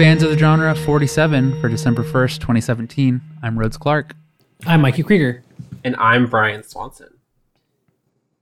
[0.00, 3.20] It's fans of the genre 47 for December 1st, 2017.
[3.42, 4.16] I'm Rhodes Clark.
[4.64, 5.42] I'm Mikey Krieger.
[5.84, 7.18] And I'm Brian Swanson.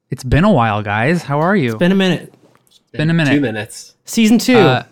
[0.08, 1.24] It's been a while, guys.
[1.24, 1.70] How are you?
[1.70, 2.32] It's Been a minute.
[2.68, 3.32] It's Been a minute.
[3.32, 3.96] Two minutes.
[4.04, 4.56] Season two.
[4.56, 4.84] Uh,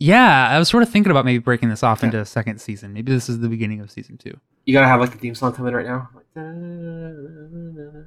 [0.00, 2.92] yeah, I was sort of thinking about maybe breaking this off into a second season.
[2.92, 4.36] Maybe this is the beginning of season two.
[4.66, 6.08] You gotta have like a theme song coming right now.
[6.12, 8.06] Like, da-da-da-da-da-da.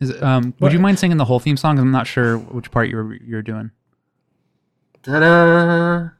[0.00, 1.78] Is it, um, would you mind singing the whole theme song?
[1.78, 3.70] I'm not sure which part you're you're doing.
[5.04, 6.17] Da-da.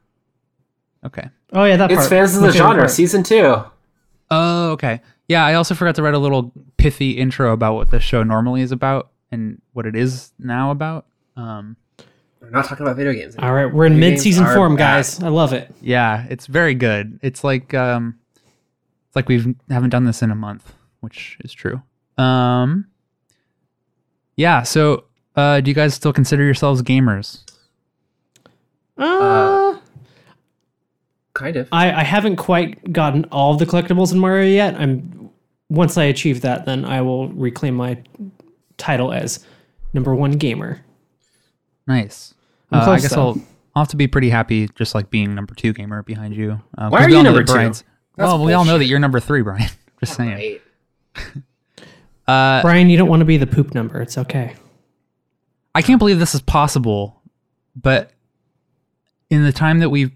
[1.05, 1.29] Okay.
[1.53, 2.09] oh yeah, that It's part.
[2.09, 2.91] fans of the genre, part.
[2.91, 3.63] season two.
[4.31, 5.01] Oh, okay.
[5.27, 8.61] Yeah, I also forgot to write a little pithy intro about what the show normally
[8.61, 11.05] is about and what it is now about.
[11.35, 11.77] Um,
[12.41, 13.35] We're not talking about video games.
[13.37, 14.97] All right, we're in Video mid-season games are form, bad.
[14.97, 15.21] guys.
[15.23, 15.73] I love it.
[15.81, 17.19] yeah, it's very good.
[17.23, 18.17] It's like um,
[19.07, 21.81] it's like we've haven't done this in a month, which is true.
[22.17, 22.87] Um,
[24.35, 24.63] yeah.
[24.63, 25.05] So,
[25.35, 27.43] uh, do you guys still consider yourselves gamers?
[28.97, 29.68] Uh,
[31.39, 31.67] Kind of.
[31.71, 34.75] I I haven't quite gotten all the collectibles in Mario yet.
[34.75, 35.29] I'm
[35.69, 37.97] once I achieve that, then I will reclaim my
[38.77, 39.45] title as
[39.93, 40.83] number one gamer.
[41.87, 42.33] Nice.
[42.71, 43.21] I'm Uh, I close, guess though.
[43.21, 43.41] I'll
[43.75, 46.61] I'll have to be pretty happy, just like being number two gamer behind you.
[46.77, 47.53] Uh, Why 'cause are you number two?
[47.53, 47.83] Brian's-
[48.17, 49.69] That's well, we all know that you're number three, Brian.
[50.01, 50.29] Just saying.
[50.35, 50.61] Right.
[52.27, 53.99] Uh, Brian, you don't want to be the poop number.
[54.01, 54.53] It's okay.
[55.73, 57.23] I can't believe this is possible,
[57.75, 58.11] but
[59.31, 60.11] in the time that we've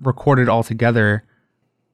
[0.00, 1.24] recorded all together,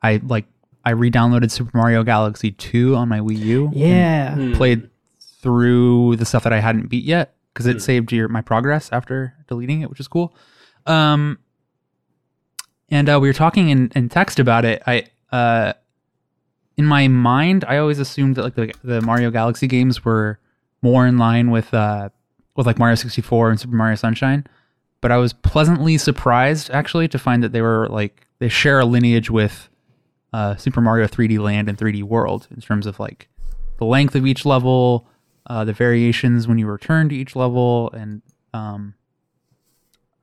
[0.02, 0.46] I like
[0.84, 3.70] I re-downloaded Super Mario Galaxy 2 on my Wii U.
[3.74, 4.34] Yeah.
[4.34, 4.52] Hmm.
[4.55, 4.90] Played
[5.20, 9.34] through the stuff that I hadn't beat yet because it saved your my progress after
[9.48, 10.34] deleting it, which is cool.
[10.86, 11.39] Um,
[12.89, 14.83] and uh, we were talking in, in text about it.
[14.86, 15.74] I uh,
[16.77, 20.39] in my mind, I always assumed that like the, the Mario Galaxy games were
[20.80, 22.08] more in line with uh,
[22.56, 24.46] with like Mario 64 and Super Mario Sunshine.
[25.01, 28.85] But I was pleasantly surprised actually to find that they were like they share a
[28.85, 29.69] lineage with
[30.33, 33.29] uh, Super Mario 3D Land and 3D World in terms of like
[33.79, 35.07] the length of each level,
[35.47, 38.23] uh, the variations when you return to each level, and
[38.53, 38.95] um,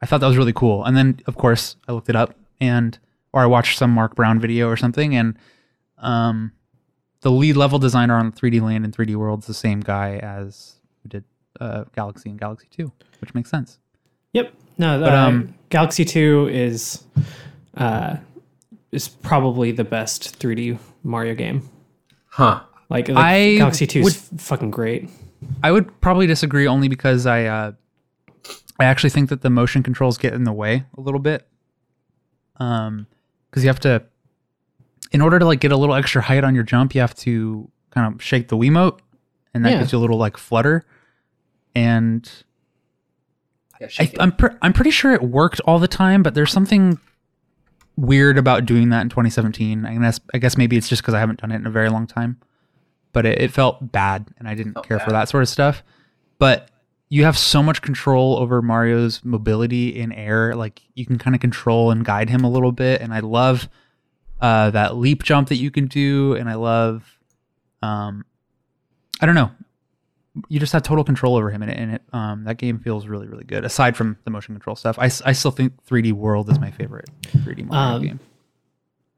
[0.02, 0.84] I thought that was really cool.
[0.84, 2.98] And then of course I looked it up and
[3.34, 5.38] or I watched some Mark Brown video or something, and
[5.98, 6.52] um,
[7.22, 10.76] the lead level designer on 3D Land and 3D World is the same guy as
[11.02, 11.24] who did
[11.60, 13.80] uh, Galaxy and Galaxy 2, which makes sense.
[14.34, 14.54] Yep.
[14.78, 17.04] No, But, uh, um, Galaxy Two is
[17.78, 18.18] uh
[18.92, 21.70] is probably the best 3D Mario game.
[22.28, 22.62] Huh.
[22.90, 25.10] Like, like I Galaxy Two would- is f- fucking great.
[25.64, 27.72] I would probably disagree only because I uh,
[28.80, 31.48] I actually think that the motion controls get in the way a little bit.
[32.58, 33.08] Um,
[33.50, 34.04] because you have to,
[35.12, 37.70] in order to like get a little extra height on your jump, you have to
[37.92, 39.00] kind of shake the Wiimote,
[39.54, 39.80] and that Yeah.
[39.80, 40.86] gives you a little like flutter.
[41.76, 42.34] And Yeah,
[43.82, 44.16] I, it.
[44.20, 47.00] I'm pre- I'm pretty sure it worked all the time, but there's something
[47.98, 49.86] weird about doing that in 2017.
[49.86, 51.90] I guess I guess maybe it's just because I haven't done it in a very
[51.90, 52.40] long time,
[53.14, 55.84] but it, it felt bad, and I didn't Felt care for that sort of stuff.
[56.40, 56.70] But
[57.10, 61.42] you have so much control over Mario's mobility in air, like you can kind of
[61.42, 63.70] control and guide him a little bit, and I love
[64.42, 67.18] uh, that leap jump that you can do, and I love,
[67.82, 68.26] um,
[69.22, 69.52] I don't know,
[70.50, 73.08] you just have total control over him and it, and it um that game feels
[73.08, 76.50] really really good aside from the motion control stuff I, I still think 3d world
[76.50, 78.20] is my favorite 3d mario Um, game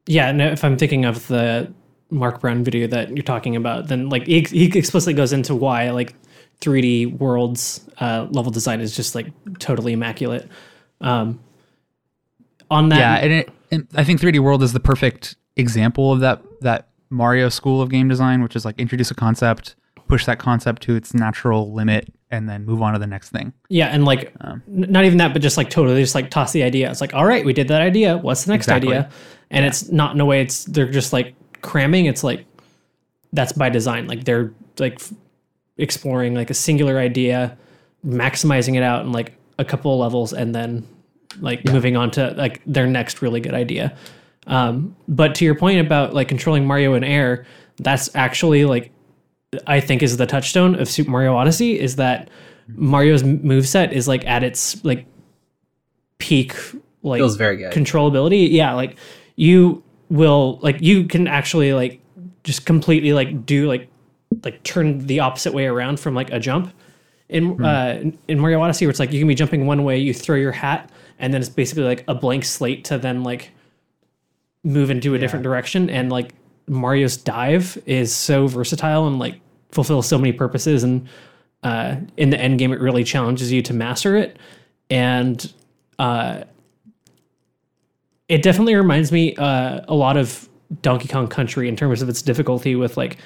[0.05, 1.73] Yeah, no, if I'm thinking of the
[2.09, 5.89] Mark Brown video that you're talking about, then like he, he explicitly goes into why
[5.89, 6.13] like
[6.61, 9.27] 3D worlds uh, level design is just like
[9.59, 10.47] totally immaculate.
[11.01, 11.39] Um,
[12.71, 16.19] on that, yeah and, it, and i think 3d world is the perfect example of
[16.19, 19.75] that that mario school of game design which is like introduce a concept
[20.07, 23.53] push that concept to its natural limit and then move on to the next thing
[23.69, 26.51] yeah, and like Um, n- not even that, but just like totally just like toss
[26.51, 26.89] the idea.
[26.91, 28.17] It's like, all right, we did that idea.
[28.17, 28.93] What's the next Exactly.
[28.95, 29.09] idea?
[29.49, 30.41] And it's not in a way.
[30.41, 32.05] It's they're just like cramming.
[32.05, 32.45] It's like
[33.33, 34.07] that's by design.
[34.07, 35.13] Like they're like f-
[35.77, 37.57] exploring like a singular idea,
[38.05, 40.85] maximizing it out in like a couple of levels, and then
[41.39, 43.95] like moving on to like their next really good idea.
[44.47, 47.45] Um, but to your point about like controlling Mario in air,
[47.79, 48.91] that's actually like
[49.65, 52.29] I think is the touchstone of Super Mario Odyssey is that
[52.67, 55.05] Mario's moveset is like at its like
[56.19, 56.55] peak
[57.03, 57.71] like Feels very good.
[57.71, 58.51] controllability.
[58.51, 58.97] Yeah, like
[59.35, 62.01] you will like you can actually like
[62.43, 63.89] just completely like do like
[64.43, 66.73] like turn the opposite way around from like a jump.
[67.29, 70.13] In uh in Mario Odyssey where it's like you can be jumping one way, you
[70.13, 70.89] throw your hat,
[71.19, 73.51] and then it's basically like a blank slate to then like
[74.63, 76.33] move into a different direction and like
[76.67, 79.39] Mario's dive is so versatile and like
[79.71, 81.07] fulfills so many purposes and
[81.63, 84.37] uh, in the end game it really challenges you to master it.
[84.89, 85.53] And
[85.99, 86.43] uh,
[88.29, 90.47] it definitely reminds me uh, a lot of
[90.81, 93.17] Donkey Kong Country in terms of its difficulty with like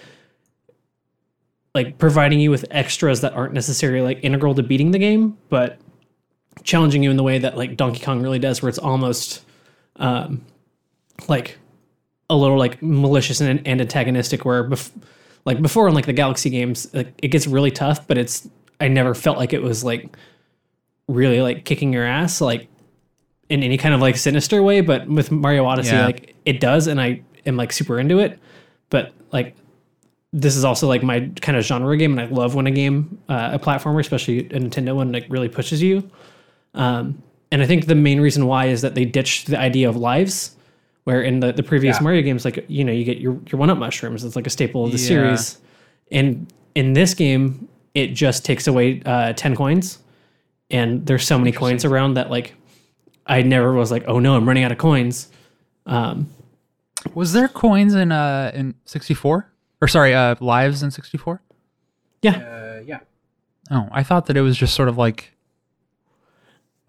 [1.73, 5.79] like providing you with extras that aren't necessarily like integral to beating the game, but
[6.63, 9.43] challenging you in the way that like Donkey Kong really does, where it's almost
[9.95, 10.45] um,
[11.29, 11.57] like
[12.31, 14.45] a little like malicious and, and antagonistic.
[14.45, 14.91] Where bef-
[15.45, 18.47] like before in like the Galaxy games, like it gets really tough, but it's
[18.79, 20.09] I never felt like it was like
[21.07, 22.67] really like kicking your ass like
[23.49, 24.81] in any kind of like sinister way.
[24.81, 26.05] But with Mario Odyssey, Yeah.
[26.05, 28.39] like it does, and I am like super into it.
[28.89, 29.55] But like
[30.33, 33.19] this is also like my kind of genre game, and I love when a game,
[33.27, 36.09] uh, a platformer, especially a Nintendo one, like really pushes you.
[36.73, 39.97] Um, and I think the main reason why is that they ditched the idea of
[39.97, 40.55] lives,
[41.03, 42.03] where in the, the previous Yeah.
[42.03, 44.23] Mario games, like you know, you get your your one up mushrooms.
[44.23, 45.07] It's like a staple of the Yeah.
[45.07, 45.57] series.
[46.11, 49.99] And in this game, it just takes away uh, ten coins,
[50.69, 52.53] and there's so many coins around that like
[53.27, 55.27] I never was like, oh no, I'm running out of coins.
[55.85, 56.27] Um,
[57.13, 59.47] Was there coins in uh in 64?
[59.81, 61.41] Or sorry, uh lives in 64?
[62.21, 62.99] yeah, Uh, yeah.
[63.71, 65.31] Oh, I thought that it was just sort of like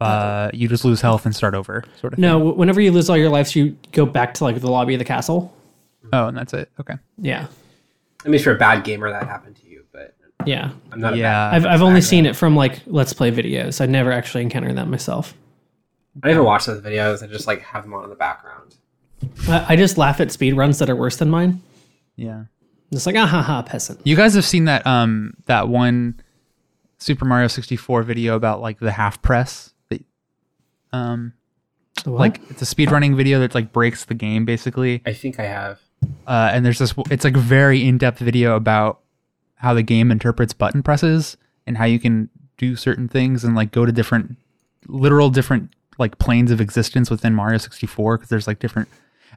[0.02, 2.38] uh you just lose health and start over sort of no.
[2.38, 2.58] thing.
[2.58, 5.04] Whenever you lose all your lives, you go back to like the lobby of the
[5.04, 5.54] castle.
[6.12, 6.70] Oh, and that's it.
[6.80, 6.94] Okay.
[7.18, 7.46] Yeah,
[8.24, 10.14] I mean, if you're a bad gamer, that happened to you, but
[10.46, 10.70] yeah.
[10.90, 11.16] I'm not.
[11.16, 11.48] Yeah.
[11.48, 13.80] A bad, I've I've only seen it from like let's play videos.
[13.80, 15.34] I never actually encountered that myself.
[16.22, 17.22] I don't even watch those videos.
[17.22, 18.76] I just like have them on in the background.
[19.48, 21.62] I, I just laugh at speedruns that are worse than mine.
[22.16, 22.44] Yeah.
[22.90, 24.00] It's like ah ha ha peasant.
[24.04, 26.20] You guys have seen that um that one
[26.98, 29.71] Super Mario 64 video about like the half press that
[30.92, 31.32] um
[32.06, 35.02] like it's a speedrunning video that like breaks the game basically.
[35.06, 35.80] I think I have.
[36.26, 39.00] uh, and there's this it's like a very in-depth video about
[39.56, 41.36] how the game interprets button presses
[41.66, 44.36] and how you can do certain things and like go to different
[44.88, 48.88] literal different like planes of existence within Mario 64 because there's like different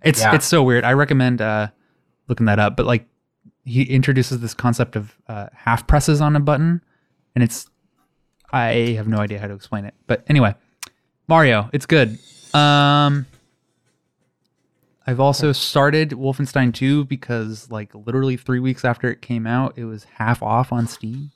[0.01, 0.33] it's Yeah.
[0.33, 0.83] it's so weird.
[0.83, 1.67] I recommend uh
[2.27, 3.05] looking that up but like
[3.63, 6.81] he introduces this concept of uh, half presses on a button
[7.35, 7.67] and it's
[8.51, 9.93] I have no idea how to explain it.
[10.07, 10.55] But anyway,
[11.27, 12.17] Mario, it's good.
[12.53, 13.25] Um
[15.07, 19.85] I've also started Wolfenstein 2 because like literally 3 weeks after it came out, it
[19.85, 21.31] was half off on Steam.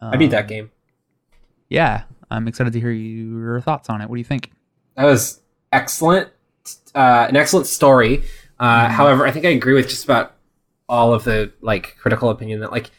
[0.00, 0.70] I beat Um, that game.
[1.68, 4.08] Yeah, I'm excited to hear your thoughts on it.
[4.08, 4.52] What do you think?
[4.96, 5.40] That was
[5.72, 6.30] excellent.
[6.94, 8.22] Uh, an excellent story.
[8.60, 10.34] Uh, However, I think I agree with just about
[10.88, 12.90] all of the like critical opinion that like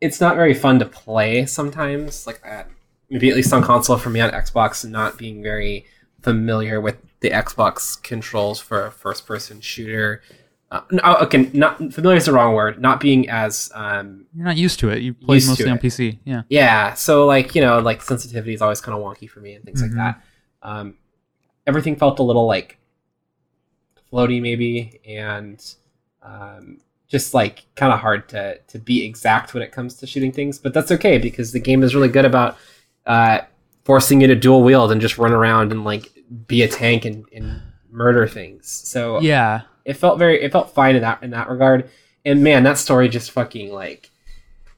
[0.00, 2.26] it's not very fun to play sometimes.
[2.26, 2.64] Like uh,
[3.10, 5.84] maybe at least on console for me on Xbox, not being very
[6.22, 10.22] familiar with the Xbox controls for a first-person shooter.
[10.70, 12.78] Uh, no, okay, not familiar is the wrong word.
[12.80, 15.00] Not being as um, You're not used to it.
[15.00, 15.78] You play mostly on.
[15.78, 16.18] PC.
[16.24, 16.42] Yeah.
[16.50, 19.64] yeah, so like you know, like sensitivity is always kind of wonky for me and
[19.64, 19.86] things Mhm.
[19.88, 20.22] like that.
[20.62, 20.94] Um,
[21.66, 22.78] everything felt a little like
[24.12, 25.64] floaty, maybe, and
[26.22, 26.78] um,
[27.08, 30.58] just like kind of hard to to be exact when it comes to shooting things.
[30.58, 32.58] But that's okay because the game is really good about
[33.08, 33.40] uh,
[33.84, 36.08] forcing you to dual wield and just run around and like
[36.46, 37.60] be a tank and, and
[37.90, 38.70] murder things.
[38.70, 39.62] So Yeah.
[39.84, 41.88] it felt very it felt fine in that in that regard
[42.24, 44.10] and man that story just fucking like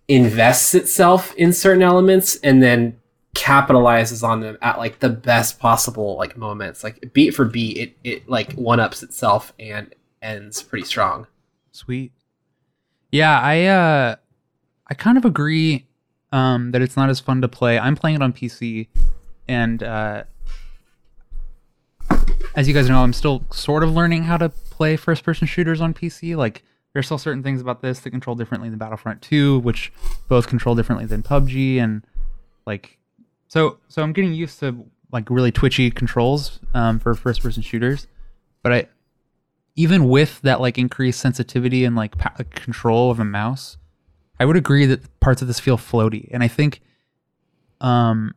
[0.07, 2.97] invests itself in certain elements and then
[3.35, 7.97] capitalizes on them at like the best possible like moments like beat for beat it
[8.05, 11.27] it like one ups itself and ends pretty strong
[11.73, 12.13] Sweet.
[13.13, 14.17] Yeah, I uh
[14.89, 15.87] I kind of agree
[16.33, 17.79] um that it's not as fun to play.
[17.79, 18.89] I'm playing it on PC
[19.49, 20.25] and uh
[22.55, 25.81] as you guys know, I'm still sort of learning how to play first person shooters
[25.81, 26.37] on PC.
[26.37, 29.93] Like there's still certain things about this that control differently than Battlefront 2, which
[30.29, 32.05] both control differently than PUBG and
[32.67, 32.99] like
[33.49, 38.07] so so I'm getting used to like really twitchy controls um, for first person shooters.
[38.63, 38.87] But I
[39.77, 43.77] even with that like increased sensitivity and like pa- control of a mouse,
[44.41, 46.29] I would agree that parts of this feel floaty.
[46.33, 46.81] And I think,
[47.81, 48.35] um,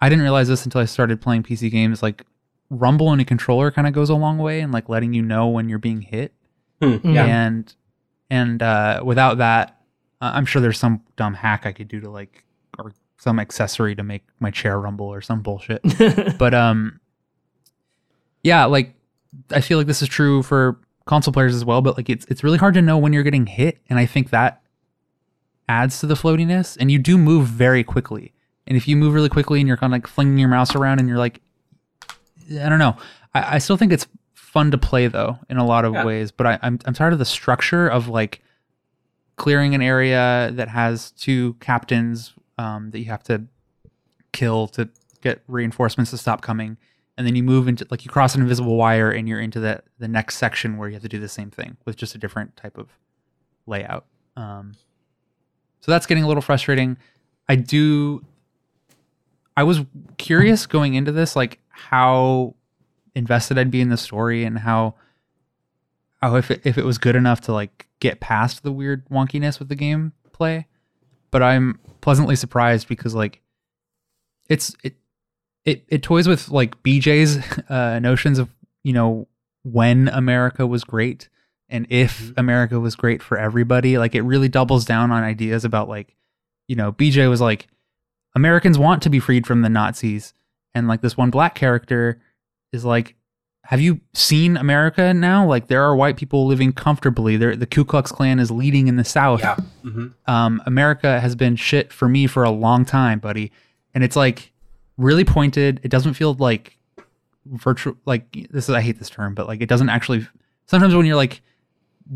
[0.00, 2.02] I didn't realize this until I started playing PC games.
[2.02, 2.24] Like
[2.70, 5.48] rumble in a controller kind of goes a long way and like letting you know
[5.48, 6.32] when you're being hit.
[6.80, 7.74] Hmm, yeah And
[8.30, 9.80] and uh, without that,
[10.22, 12.44] uh, I'm sure there's some dumb hack I could do to like
[12.78, 15.82] or some accessory to make my chair rumble or some bullshit
[16.38, 16.98] but um
[18.42, 18.94] yeah like
[19.50, 22.42] i feel like this is true for console players as well but like it's it's
[22.42, 24.62] really hard to know when you're getting hit and i think that
[25.70, 28.32] adds to the floatiness and you do move very quickly
[28.66, 30.98] and if you move really quickly and you're kind of like flinging your mouse around
[31.00, 31.40] and you're like
[32.62, 32.96] i don't know
[33.34, 36.04] i, I still think it's fun to play though in a lot of Yeah.
[36.04, 38.42] ways but I, I'm, I'm tired of the structure of like
[39.36, 43.44] clearing an area that has two captains um, that you have to
[44.32, 44.88] kill to
[45.22, 46.76] get reinforcements to stop coming
[47.16, 49.82] and then you move into like you cross an invisible wire and you're into the
[49.98, 52.56] the next section where you have to do the same thing with just a different
[52.56, 52.88] type of
[53.66, 54.04] layout.
[54.36, 54.72] Um,
[55.80, 56.96] so that's getting a little frustrating.
[57.48, 58.24] I do.
[59.56, 59.80] I was
[60.18, 62.54] curious going into this, like how
[63.14, 64.94] invested I'd be in the story and how,
[66.22, 69.58] how if it, if it was good enough to like get past the weird wonkiness
[69.58, 70.64] with the gameplay.
[71.30, 73.40] But I'm pleasantly surprised because like
[74.48, 74.94] it's it
[75.64, 77.38] it it toys with like BJ's
[77.70, 78.50] uh, notions of
[78.82, 79.28] you know
[79.62, 81.28] when America was great
[81.70, 83.96] and if America was great for everybody.
[83.98, 86.14] Like it really doubles down on ideas about like
[86.68, 87.68] you know BJ was like
[88.34, 90.34] Americans want to be freed from the Nazis,
[90.74, 92.20] and like this one black character
[92.72, 93.14] is like.
[93.64, 95.46] Have you seen America now?
[95.46, 97.36] Like there are white people living comfortably.
[97.36, 99.54] There, the Ku Klux Klan is leading in the South Yeah.
[99.82, 103.52] hmm um, America has been shit for me for a long time, buddy.
[103.94, 104.50] And it's like
[104.96, 105.78] really pointed.
[105.84, 106.78] It doesn't feel like
[107.46, 107.96] virtual.
[108.06, 110.26] Like this is I hate this term, but like it doesn't actually.
[110.66, 111.40] Sometimes when you're like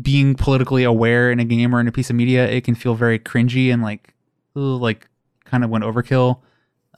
[0.01, 2.95] being politically aware in a game or in a piece of media, it can feel
[2.95, 4.13] very cringy and like,
[4.53, 5.07] like
[5.45, 6.41] kind of went overkill.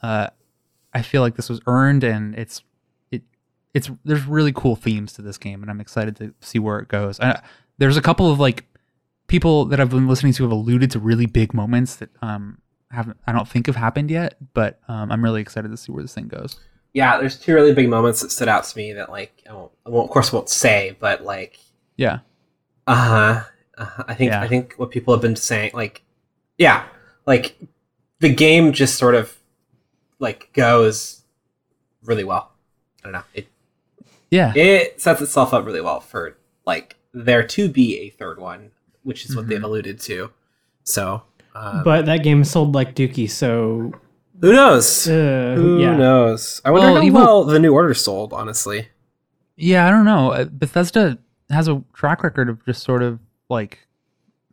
[0.01, 0.27] Uh,
[0.94, 2.63] I feel like this was earned, and it's
[3.12, 3.24] it
[3.74, 6.88] it's there's really cool themes to this game, and I'm excited to see where it
[6.88, 7.20] goes.
[7.20, 7.42] I,
[7.77, 8.66] there's a couple of like
[9.27, 12.60] people that I've been listening to have alluded to really big moments that um
[12.92, 16.04] haven't I don't think have happened yet, but um, I'm really excited to see where
[16.04, 16.60] this thing goes.
[16.94, 19.72] Yeah, there's two really big moments that stood out to me that like I won't,
[19.86, 21.60] I won't of course won't say, but like
[21.96, 22.20] Yeah,
[22.88, 23.44] uh-huh,
[23.77, 24.03] uh-huh.
[24.08, 24.41] I think Yeah.
[24.41, 26.01] I think what people have been saying like
[26.58, 26.86] yeah,
[27.25, 27.56] like
[28.20, 29.36] the game just sort of
[30.20, 31.24] like goes
[32.03, 32.51] really well.
[33.01, 33.24] I don't know.
[33.34, 33.48] It
[34.32, 38.72] yeah, it sets itself up really well for like there to be a third one,
[39.03, 39.50] which is what Mhm.
[39.50, 40.32] they've alluded to.
[40.84, 41.24] So,
[41.56, 43.91] um, but that game sold like Dookie, so
[44.41, 45.08] who knows?
[45.08, 45.96] uh, Who yeah.
[45.96, 46.62] knows?
[46.65, 48.34] I wonder Well, how Evil- well the new order sold.
[48.34, 48.88] Honestly,
[49.56, 49.88] yeah.
[49.88, 50.32] I don't know.
[50.32, 51.17] Uh, Bethesda
[51.50, 53.80] has a track record of just sort of like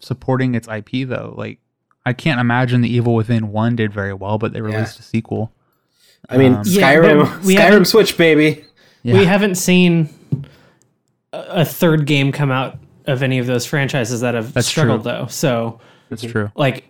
[0.01, 1.35] supporting its IP though.
[1.37, 1.59] Like
[2.07, 5.53] I can't imagine the Evil Within one did very well, but they released a sequel.
[6.29, 8.65] I mean, Um, Skyrim, but we Skyrim Switch, baby.
[9.03, 9.15] Yeah.
[9.19, 10.09] We haven't seen
[11.33, 15.03] a a third game come out of any of those franchises that have That's struggled
[15.03, 15.13] true.
[15.13, 15.27] though.
[15.27, 16.51] So That's true.
[16.57, 16.85] like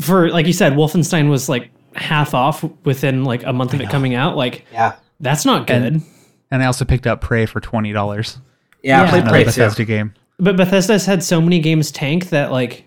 [0.00, 3.90] for like you said, Wolfenstein was like half off within like a month of it
[3.90, 4.36] coming out.
[4.36, 5.82] Like Yeah, that's not good.
[5.82, 6.02] And-
[6.50, 8.38] And I also picked up Prey for twenty dollars.
[8.82, 9.02] Yeah.
[9.04, 9.10] Yeah.
[9.10, 9.46] Play Another Prey too.
[9.46, 10.14] Bethesda game.
[10.38, 12.84] but Bethesda's had so many games tank that like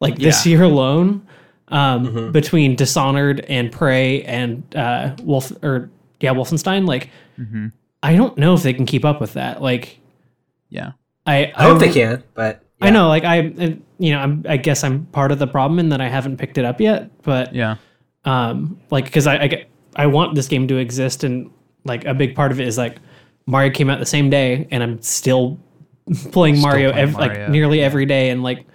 [0.00, 1.26] like this year alone,
[1.68, 2.32] um, Mhm.
[2.32, 7.68] between Dishonored and Prey and uh, Wolf or yeah Wolfenstein, like hmm
[8.02, 9.60] I don't know if they can keep up with that.
[9.62, 9.98] Like
[10.70, 10.92] Yeah.
[11.26, 14.82] I I hope they can, but I know, like I, you know, I'm, I guess
[14.84, 17.10] I'm part of the problem in that I haven't picked it up yet.
[17.22, 17.76] But Yeah.
[18.24, 21.50] um, like, because I, I get, I want this game to exist, and
[21.84, 22.96] like a big part of it is like
[23.46, 25.58] Mario came out the same day, and I'm still
[26.32, 28.66] playing Still Mario, playing ev- like Mario, nearly every day, and like,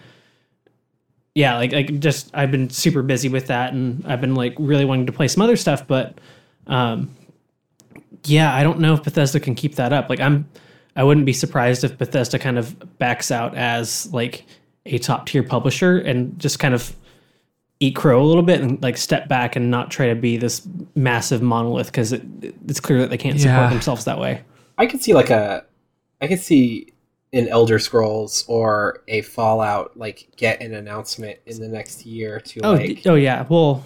[1.34, 4.86] yeah, like like just I've been super busy with that, and I've been like really
[4.86, 6.18] wanting to play some other stuff, but
[6.68, 7.14] um,
[8.26, 10.10] yeah, I don't know if Bethesda can keep that up.
[10.10, 10.48] Like I'm
[10.96, 14.46] I wouldn't be surprised if Bethesda kind of backs out as like
[14.86, 16.96] a top tier publisher and just kind of
[17.82, 20.66] eat crow a little bit and like step back and not try to be this
[20.96, 22.22] massive monolith because it,
[22.68, 23.70] it's clear that they can't support Yeah.
[23.70, 24.42] themselves that way.
[24.78, 25.66] I could see like a,
[26.22, 26.94] I could see
[27.34, 32.62] an Elder Scrolls or a Fallout like get an announcement in the next year to
[32.64, 33.46] Oh, like d- oh yeah.
[33.50, 33.84] Well,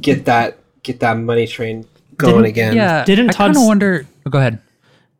[0.00, 2.74] get that get that money train going again.
[2.76, 3.04] Yeah.
[3.04, 4.06] Didn't I kind of wonder?
[4.26, 4.60] Oh, go ahead.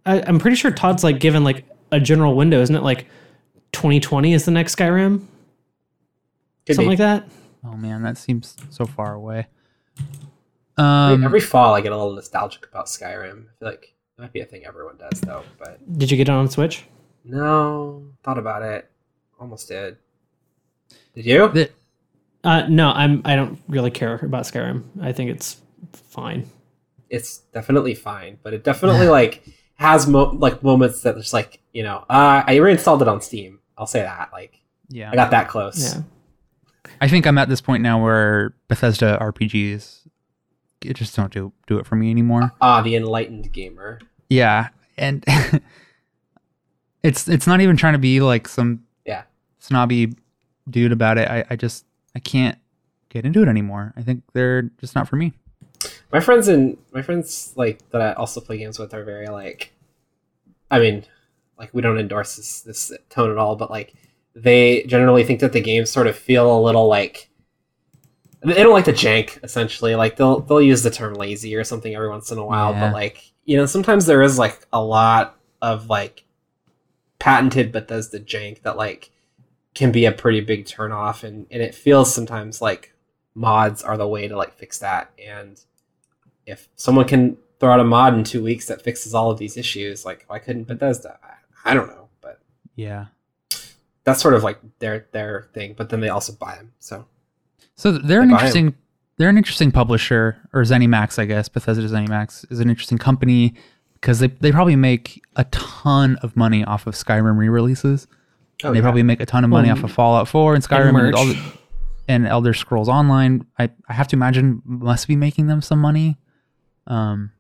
[0.07, 2.83] I, I'm pretty sure Todd's like given like a general window, isn't it?
[2.83, 3.07] Like
[3.73, 5.25] 2020 is the next Skyrim,
[6.67, 6.91] Could something be.
[6.91, 7.29] like that.
[7.65, 9.47] Oh man, that seems so far away.
[9.99, 13.45] Every- Um, Every fall, I get a little nostalgic about Skyrim.
[13.47, 15.43] I feel like it might be a thing everyone does though.
[15.59, 16.85] But Did you get it on Switch?
[17.25, 18.91] no, thought about it.
[19.39, 19.97] Almost did.
[21.15, 21.49] Did you?
[21.49, 21.71] the-
[22.45, 23.23] Uh, no, I'm.
[23.25, 24.85] I don't really care about Skyrim.
[25.03, 25.61] I think it's
[25.93, 26.49] fine.
[27.09, 29.43] It's definitely fine, but it definitely like
[29.75, 32.05] has mo- like moments that just like you know.
[32.09, 33.61] Uh, I reinstalled it on Steam.
[33.77, 34.31] I'll say that.
[34.33, 35.95] Like yeah, I got that close.
[35.95, 36.03] Yeah.
[37.01, 40.07] I think I'm at this point now where Bethesda RPGs
[40.83, 42.53] it just don't do do it for me anymore.
[42.61, 44.01] Ah, the enlightened gamer.
[44.29, 45.25] Yeah, and
[47.03, 49.23] it's it's not even trying to be like some Yeah.
[49.59, 50.15] snobby
[50.69, 51.29] dude about it.
[51.29, 51.85] I, I just
[52.15, 52.59] I can't
[53.09, 53.93] get into it anymore.
[53.97, 55.33] I think they're just not for me.
[56.13, 59.73] My friends and my friends like that I also play games with are very like.
[60.71, 61.05] I mean,
[61.59, 63.95] like we don't endorse this this tone at all, but like
[64.35, 67.29] they generally think that the games sort of feel a little like.
[68.43, 69.95] They don't like the jank, essentially.
[69.95, 72.81] Like they'll they'll use the term lazy or something every once in a while, Yeah.
[72.89, 76.25] but like you know, sometimes there is like a lot of like
[77.19, 79.11] patented Bethesda jank that like
[79.75, 82.95] can be a pretty big turnoff, and and it feels sometimes like
[83.35, 85.11] mods are the way to like fix that.
[85.25, 85.61] And
[86.47, 89.57] if someone can throw out a mod in two weeks that fixes all of these
[89.59, 91.19] issues, like why couldn't Bethesda?
[91.23, 92.41] I, I don't know, but
[92.75, 93.07] Yeah.
[94.05, 95.75] that's sort of like their their thing.
[95.77, 97.05] But then they also buy them, so
[97.81, 98.39] So they're They an buy 'em.
[98.47, 98.75] interesting
[99.17, 101.49] they're an interesting publisher or ZeniMax, I guess.
[101.49, 103.55] Bethesda ZeniMax is an interesting company
[103.95, 108.07] because they, they probably make a ton of money off of Skyrim re-releases.
[108.65, 108.83] oh, they yeah.
[108.83, 111.15] probably make a ton of money Well, off of Fallout 4 and Skyrim and, merch.
[111.15, 111.39] all the,
[112.09, 113.45] and Elder Scrolls Online.
[113.59, 116.17] I, I have to imagine must be making them some money.
[116.87, 117.31] Um,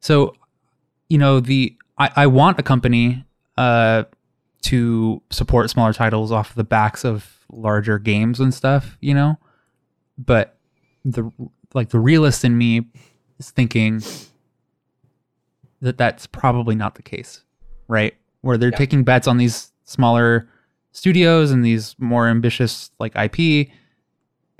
[0.00, 0.34] so,
[1.10, 3.24] you know, the I, I want a company
[3.58, 4.04] uh,
[4.62, 9.38] to support smaller titles off the backs of larger games and stuff, you know,
[10.18, 10.56] but
[11.04, 11.30] the
[11.74, 12.86] like the realist in me
[13.38, 14.02] is thinking
[15.80, 17.42] that that's probably not the case,
[17.88, 18.14] right?
[18.40, 18.76] Where they're Yeah.
[18.78, 20.48] taking bets on these smaller
[20.92, 23.70] studios and these more ambitious like IP,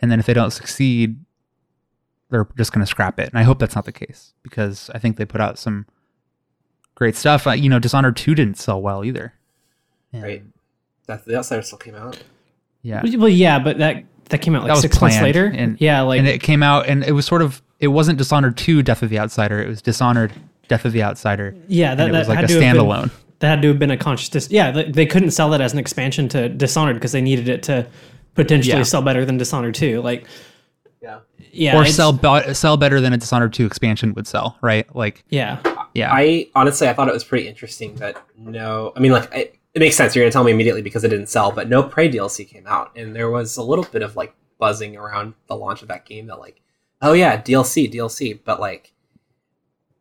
[0.01, 1.19] and then if they don't succeed,
[2.31, 3.29] they're just going to scrap it.
[3.31, 5.87] And I hope that's not the case because I think they put out some
[6.95, 7.47] great stuff.
[7.47, 9.35] Uh, you know, Dishonored Two didn't sell well either.
[10.13, 10.45] And- right.
[11.07, 12.23] That the outsider still came out.
[12.85, 13.03] Yeah.
[13.17, 15.47] Well, yeah, but that that came out like That was six months later.
[15.47, 18.57] and- yeah, like and it came out and it was sort of it wasn't Dishonored
[18.57, 20.33] 2 Death of the Outsider, it was Dishonored
[20.69, 21.57] Death of the Outsider.
[21.67, 23.11] yeah, that, and it that was like a to have been- standalone.
[23.41, 24.29] that had to have been a conscious.
[24.29, 27.49] Dis- yeah, they, they couldn't sell that as an expansion to Dishonored because they needed
[27.49, 27.87] it to
[28.35, 28.83] potentially Yeah.
[28.85, 30.01] sell better than Dishonored 2.
[30.01, 30.25] Like,
[31.03, 31.19] Yeah.
[31.53, 34.87] yeah, or sell be- sell better than a Dishonored 2 expansion would sell, right?
[34.97, 35.59] Like Yeah,
[35.95, 36.11] yeah.
[36.13, 39.81] I honestly I thought it was pretty interesting that no, I mean like it, it
[39.81, 40.15] makes sense.
[40.15, 42.93] You're gonna tell me immediately because it didn't sell, but no Prey DLC came out,
[42.97, 46.27] and there was a little bit of like buzzing around the launch of that game
[46.29, 46.61] that like,
[47.03, 48.93] oh yeah, DLC, DLC, but like,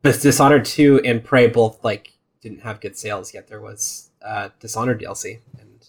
[0.02, 3.48] but Dishonored two and Prey both like didn't have good sales yet.
[3.48, 5.88] There was uh, Dishonored DLC and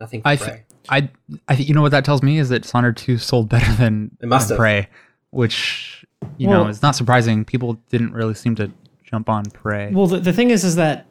[0.00, 0.46] nothing for I Prey.
[0.48, 1.10] th- I
[1.48, 4.16] I think you know what that tells me is that Dishonored 2 sold better than,
[4.20, 4.60] It must than have.
[4.60, 4.88] Prey,
[5.30, 6.04] which
[6.38, 7.44] you Well- know is not surprising.
[7.44, 8.70] People didn't really seem to
[9.04, 9.90] jump on Prey.
[9.92, 11.06] Well, the, the thing is, is that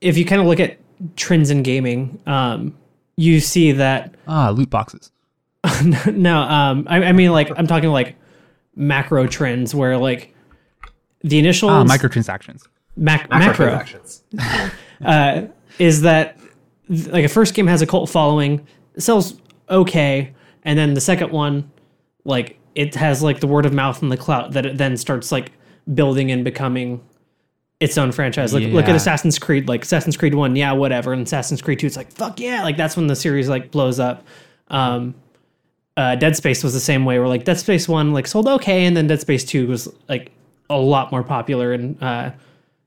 [0.00, 0.78] if you kind of look at
[1.16, 2.76] trends in gaming, um,
[3.16, 5.10] you see that ah, loot boxes.
[6.06, 8.16] no, um, I, I mean, like I'm talking like
[8.74, 10.34] macro trends where like
[11.22, 12.62] the initial Ah, microtransactions.
[12.96, 14.72] mac- macro Microtransactions.
[15.04, 15.42] uh,
[15.78, 16.38] is that
[16.88, 18.66] th- like a first game has a cult following,
[18.98, 20.34] sells okay,
[20.64, 21.70] and then the second one,
[22.24, 25.30] like it has like the word of mouth and the clout that it then starts
[25.30, 25.52] like
[25.94, 27.00] building and becoming
[27.82, 28.54] its own franchise.
[28.54, 31.86] Like look at Assassin's Creed, like Assassin's Creed One, yeah, whatever, and Assassin's Creed Two,
[31.88, 34.24] it's like fuck yeah, like that's when the series like blows up.
[34.68, 35.14] Um,
[35.96, 37.18] uh, Dead Space was the same way.
[37.18, 40.30] Where like Dead Space One like sold okay, and then Dead Space Two was like
[40.70, 42.30] a lot more popular and uh,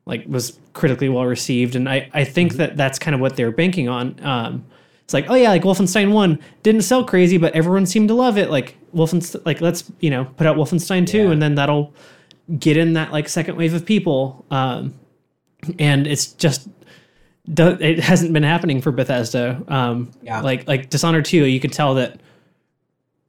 [0.06, 1.76] like was critically well received.
[1.76, 4.16] And I I think that that's kind of what they're banking on.
[4.24, 4.66] Um,
[5.04, 8.38] it's like oh yeah, like Wolfenstein One didn't sell crazy, but everyone seemed to love
[8.38, 8.50] it.
[8.50, 11.32] Like Wolfenstein, like let's you know put out Wolfenstein Two, Yeah.
[11.32, 11.94] and then that'll
[12.60, 14.46] get in that like second wave of people.
[14.52, 14.94] Um,
[15.80, 16.68] and it's just
[17.48, 19.62] it hasn't been happening for Bethesda.
[19.68, 20.42] Um, Yeah.
[20.42, 22.20] like like Dishonored two, you could tell that,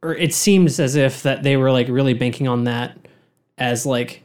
[0.02, 2.96] or it seems as if that they were like really banking on that
[3.58, 4.22] as like,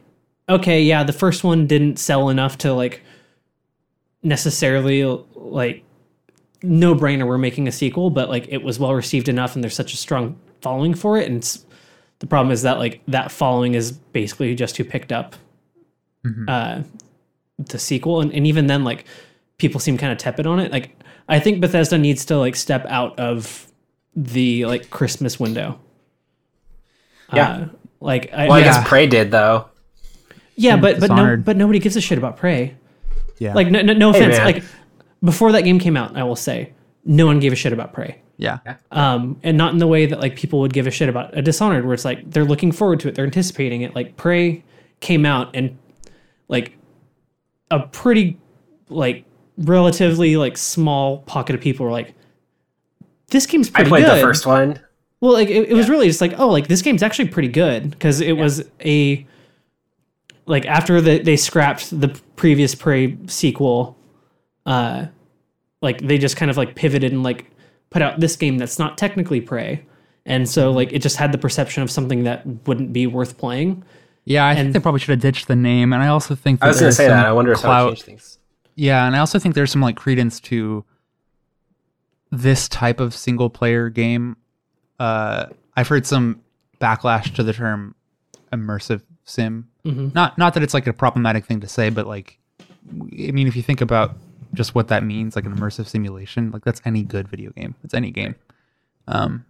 [0.48, 3.02] okay, yeah, the first one didn't sell enough to like
[4.22, 5.84] necessarily like
[6.62, 7.26] no brainer.
[7.26, 9.96] We're making a sequel, but like it was well received enough, and there's such a
[9.96, 11.26] strong following for it.
[11.28, 11.64] And it's,
[12.22, 15.34] the problem is that like that following is basically just who picked up
[16.46, 16.82] uh,
[17.58, 19.06] the sequel, and, and even then, like
[19.58, 20.70] people seem kind of tepid on it.
[20.70, 20.96] Like
[21.28, 23.66] I think Bethesda needs to like step out of
[24.14, 25.80] the like Christmas window.
[27.32, 27.50] Yeah.
[27.50, 27.68] Uh,
[28.00, 28.64] like I, Well, I Yeah.
[28.66, 29.66] guess Prey did though.
[30.54, 32.76] yeah, but but no, but nobody gives a shit about Prey.
[33.40, 33.54] Yeah.
[33.54, 34.36] Like no, no, no offense.
[34.36, 34.44] man.
[34.46, 34.62] like
[35.24, 36.72] before that game came out, I will say
[37.04, 38.21] no one gave a shit about Prey.
[38.36, 38.58] Yeah.
[38.90, 41.42] um, and not in the way that like people would give a shit about a
[41.42, 43.94] Dishonored, where it's like they're looking forward to it, they're anticipating it.
[43.94, 44.62] Like Prey
[45.00, 45.78] came out and
[46.48, 46.76] like
[47.70, 48.38] a pretty
[48.88, 49.24] like
[49.58, 52.14] relatively like small pocket of people were like,
[53.28, 53.90] this game's pretty.
[53.90, 53.94] Good.
[53.94, 54.18] I played good.
[54.18, 54.80] the first one.
[55.20, 57.90] Well, like it, it was really just like, oh, like this game's actually pretty good
[57.90, 59.24] because it was a
[60.46, 63.96] like after the, they scrapped the previous Prey sequel,
[64.66, 65.06] uh,
[65.80, 67.46] like they just kind of like pivoted and like
[67.92, 69.84] put out this game that's not technically Prey,
[70.26, 73.84] and so like it just had the perception of something that wouldn't be worth playing.
[74.24, 76.66] Yeah, I think they probably should have ditched the name, and I also think that
[76.66, 77.26] I was going to say that.
[77.26, 78.38] I wonder if that clout- would change things.
[78.74, 80.84] Yeah, and I also think there's some like credence to
[82.30, 84.36] this type of single player game.
[84.98, 86.40] Uh, I've heard some
[86.80, 87.94] backlash to the term
[88.52, 89.68] immersive sim.
[89.84, 92.38] hmm Not not that it's like a problematic thing to say, but like,
[92.90, 94.16] I mean, if you think about
[94.54, 97.74] just what that means, like an immersive simulation, like that's any good video game.
[97.84, 98.34] It's any game.
[99.08, 99.44] Um,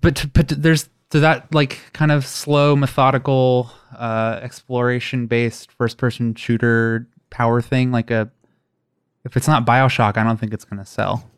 [0.00, 6.34] but but there's to that like kind of slow, methodical, uh, exploration based first person
[6.34, 7.90] shooter power thing.
[7.92, 8.30] Like a,
[9.24, 11.28] if it's not Bioshock, I don't think it's gonna sell.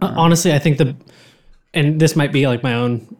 [0.00, 0.96] Uh, Honestly, I think the,
[1.74, 3.16] and this might be like my own,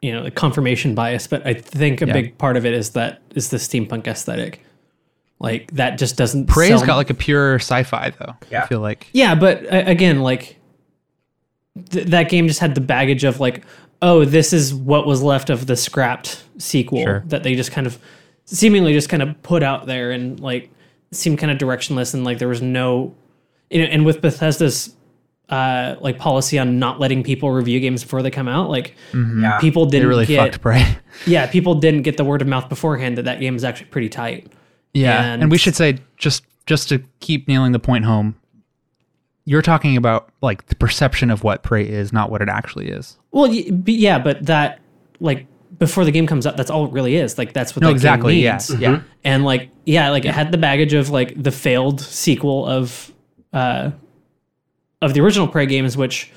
[0.00, 2.12] you know, confirmation bias, but I think a Yeah.
[2.12, 4.64] big part of it is that is the steampunk aesthetic.
[5.40, 6.46] Like that just doesn't.
[6.46, 8.34] Prey's sell- got like a pure sci-fi though.
[8.50, 8.64] Yeah.
[8.64, 10.58] I feel like Yeah, but uh, again, like
[11.90, 13.64] th- that game just had the baggage of like,
[14.02, 17.22] oh, this is what was left of the scrapped sequel Sure.
[17.26, 17.98] that they just kind of
[18.44, 20.70] seemingly just kind of put out there and like
[21.10, 23.14] seemed kind of directionless and like there was no,
[23.70, 24.94] you know, and with Bethesda's
[25.50, 29.58] uh like policy on not letting people review games before they come out, like Yeah.
[29.60, 30.96] people didn't really get fucked Prey.
[31.26, 34.08] yeah, people didn't get the word of mouth beforehand that that game is actually pretty
[34.08, 34.50] tight.
[34.94, 38.36] Yeah, And- and, we should say just just to keep nailing the point home,
[39.44, 43.18] you're talking about like the perception of what prey is, not what it actually is.
[43.32, 44.80] Well, yeah, but that
[45.20, 45.46] like
[45.78, 47.36] before the game comes out, that's all it really is.
[47.36, 48.36] Like that's what No, that exactly.
[48.36, 48.74] Game Yeah, means.
[48.80, 49.00] yeah.
[49.24, 53.12] And like yeah, like it had the baggage of like the failed sequel of
[53.52, 53.90] uh
[55.02, 56.30] of the original Prey games, which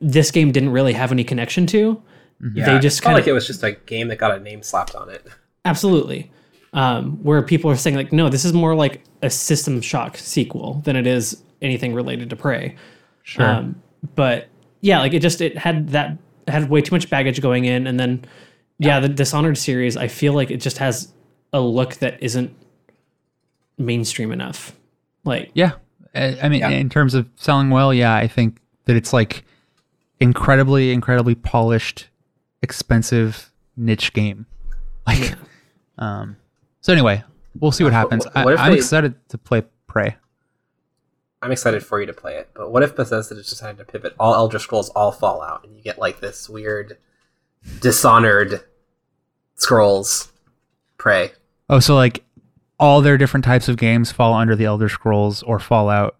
[0.00, 2.02] this game didn't really have any connection to.
[2.54, 4.40] Yeah, They just it's not kind like it was just a game that got a
[4.40, 5.26] name slapped on it.
[5.64, 6.30] absolutely.
[6.74, 10.82] Um, where people are saying like, no, this is more like a System Shock sequel
[10.84, 12.76] than it is anything related to Prey.
[13.22, 13.46] Sure.
[13.46, 13.82] Um,
[14.14, 14.48] but
[14.82, 17.98] yeah, like it just it had that had way too much baggage going in, and
[17.98, 18.24] then
[18.78, 21.12] yeah, the Dishonored series, I feel like it just has
[21.52, 22.54] a look that isn't
[23.78, 24.76] mainstream enough.
[25.24, 25.72] Like yeah,
[26.14, 26.70] I, I mean, Yeah.
[26.70, 29.44] in terms of selling well, yeah, I think that it's like
[30.20, 32.08] incredibly, incredibly polished,
[32.62, 34.46] expensive niche game.
[35.06, 35.34] Like,
[35.96, 36.36] um.
[36.88, 37.22] So anyway,
[37.60, 38.24] we'll see what happens.
[38.32, 40.16] what if I, I'm they- excited to play Prey.
[41.42, 44.14] I'm excited for you to play it, but what if Bethesda just decided to pivot
[44.18, 46.96] all Elder Scrolls, all Fallout, and you get like this weird,
[47.80, 48.64] dishonored
[49.54, 50.32] scrolls
[50.96, 51.32] prey?
[51.68, 52.24] Oh, so like
[52.80, 56.16] all their different types of games fall under the Elder Scrolls or Fallout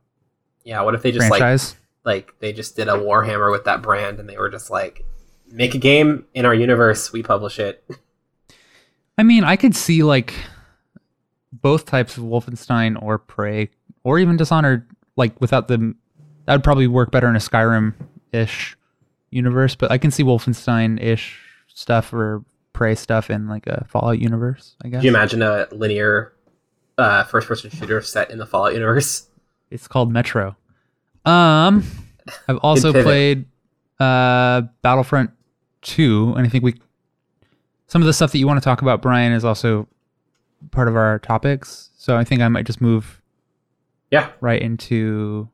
[0.65, 1.77] Yeah, what if they just franchise.
[2.05, 5.07] like like they just did a Warhammer with that brand, and they were just like,
[5.51, 7.83] make a game in our universe, we publish it.
[9.19, 10.33] I mean, I could see like
[11.63, 13.71] both types of Wolfenstein or Prey
[14.05, 15.95] or even Dishonored, like without the
[16.47, 17.95] that would probably work better in a Skyrim
[18.33, 18.77] ish
[19.31, 22.43] universe, but I can see Wolfenstein ish stuff or
[22.73, 24.99] Prey stuff in like a Fallout universe, I guess.
[24.99, 26.33] Could you imagine a linear
[26.97, 29.29] uh, first-person shooter set in the Fallout universe?
[29.71, 30.57] It's called Metro.
[31.25, 31.85] Um
[32.47, 33.47] I've also played
[34.01, 35.31] uh Battlefront
[35.83, 36.75] 2 and I think we
[37.89, 39.89] some of the stuff that you want to talk about Brian is also
[40.71, 41.91] part of our topics.
[41.97, 43.21] So I think I might just move
[44.11, 45.49] Yeah, right into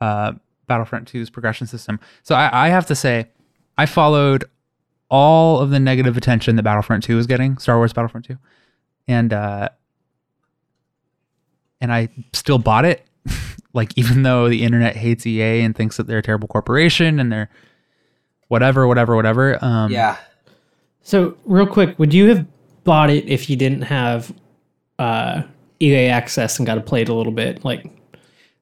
[0.00, 0.32] uh,
[0.66, 2.00] Battlefront 2's progression system.
[2.22, 3.28] So I, I have to say,
[3.76, 4.44] I followed
[5.10, 8.38] all of the negative attention that Battlefront 2 was getting, Star Wars Battlefront 2,
[9.08, 9.68] and uh,
[11.80, 13.06] and I still bought it.
[13.74, 17.32] like even though the internet hates EA and thinks that they're a terrible corporation and
[17.32, 17.50] they're
[18.48, 19.62] whatever, whatever, whatever.
[19.64, 20.16] Um, yeah.
[21.02, 22.46] so, real quick, would you have
[22.84, 24.32] bought it if you didn't have
[24.98, 25.42] uh,
[25.80, 27.64] EA access and got to play it a little bit?
[27.64, 27.86] Like,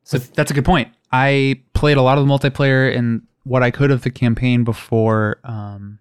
[0.05, 0.89] So that's a good point.
[1.13, 5.39] I played a lot of the multiplayer and what I could of the campaign before
[5.45, 5.99] um,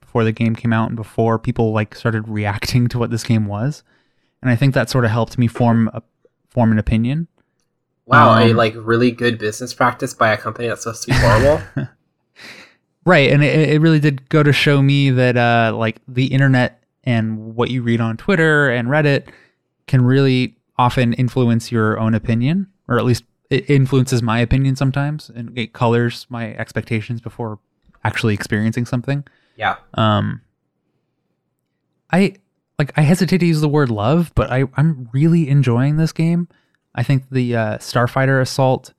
[0.00, 3.46] before the game came out and before people like started reacting to what this game
[3.46, 3.82] was,
[4.42, 6.02] and I think that sort of helped me form a
[6.48, 7.28] form an opinion.
[8.06, 11.16] Wow, a Um, like really good business practice by a company that's supposed to be
[11.16, 11.62] horrible.
[13.08, 16.77] Right, and it, it really did go to show me that uh, like the internet
[17.08, 19.28] and what you read on Twitter and Reddit
[19.86, 25.30] can really often influence your own opinion, or at least it influences my opinion sometimes,
[25.34, 27.58] and it colors my expectations before
[28.04, 29.24] actually experiencing something.
[29.56, 29.76] yeah.
[29.94, 30.42] Um,
[32.12, 32.34] I
[32.78, 36.46] like I hesitate to use the word love, but I I'm really enjoying this game.
[36.94, 38.92] I think the uh, Starfighter Assault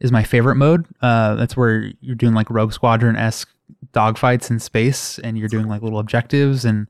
[0.00, 0.86] is my favorite mode.
[1.02, 3.50] Uh, that's where you're doing like Rogue Squadron esque
[3.92, 6.86] dogfights in space, and you're doing like little objectives, and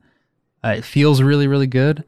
[0.65, 2.03] uh, it feels really really good.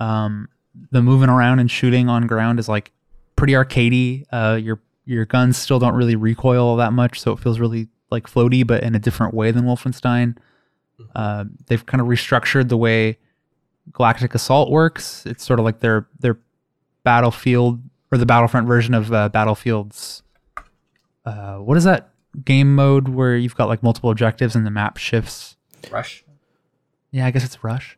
[0.00, 0.48] Um,
[0.90, 2.92] the moving around and shooting on ground is like
[3.36, 4.24] pretty arcadey.
[4.30, 8.26] Uh, your your guns still don't really recoil that much, so it feels really like
[8.26, 10.36] floaty, but in a different way than Wolfenstein.
[11.16, 13.18] Uh, they've kind of restructured the way
[13.92, 15.26] Galactic Assault works.
[15.26, 16.38] It's sort of like their their
[17.02, 20.22] Battlefield or the Battlefront version of uh, Battlefield's.
[21.24, 22.10] Uh, what is that
[22.44, 25.56] game mode where you've got like multiple objectives and the map shifts?
[25.90, 26.24] Rush.
[27.14, 27.96] Yeah, I guess it's rush.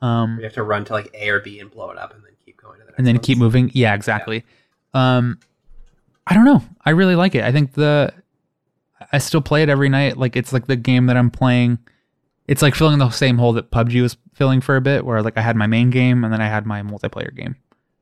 [0.00, 2.24] Um, You have to run to like A or B and blow it up, and
[2.24, 3.26] then keep going to the next and then ones.
[3.26, 3.70] keep moving.
[3.74, 4.42] Yeah, exactly.
[4.94, 5.38] Um,
[6.26, 6.62] I don't know.
[6.82, 7.44] I really like it.
[7.44, 8.10] I think the
[9.12, 10.16] I still play it every night.
[10.16, 11.78] Like it's like the game that I'm playing.
[12.48, 15.36] It's like filling the same hole that PUBG was filling for a bit, where like
[15.36, 17.56] I had my main game and then I had my multiplayer game.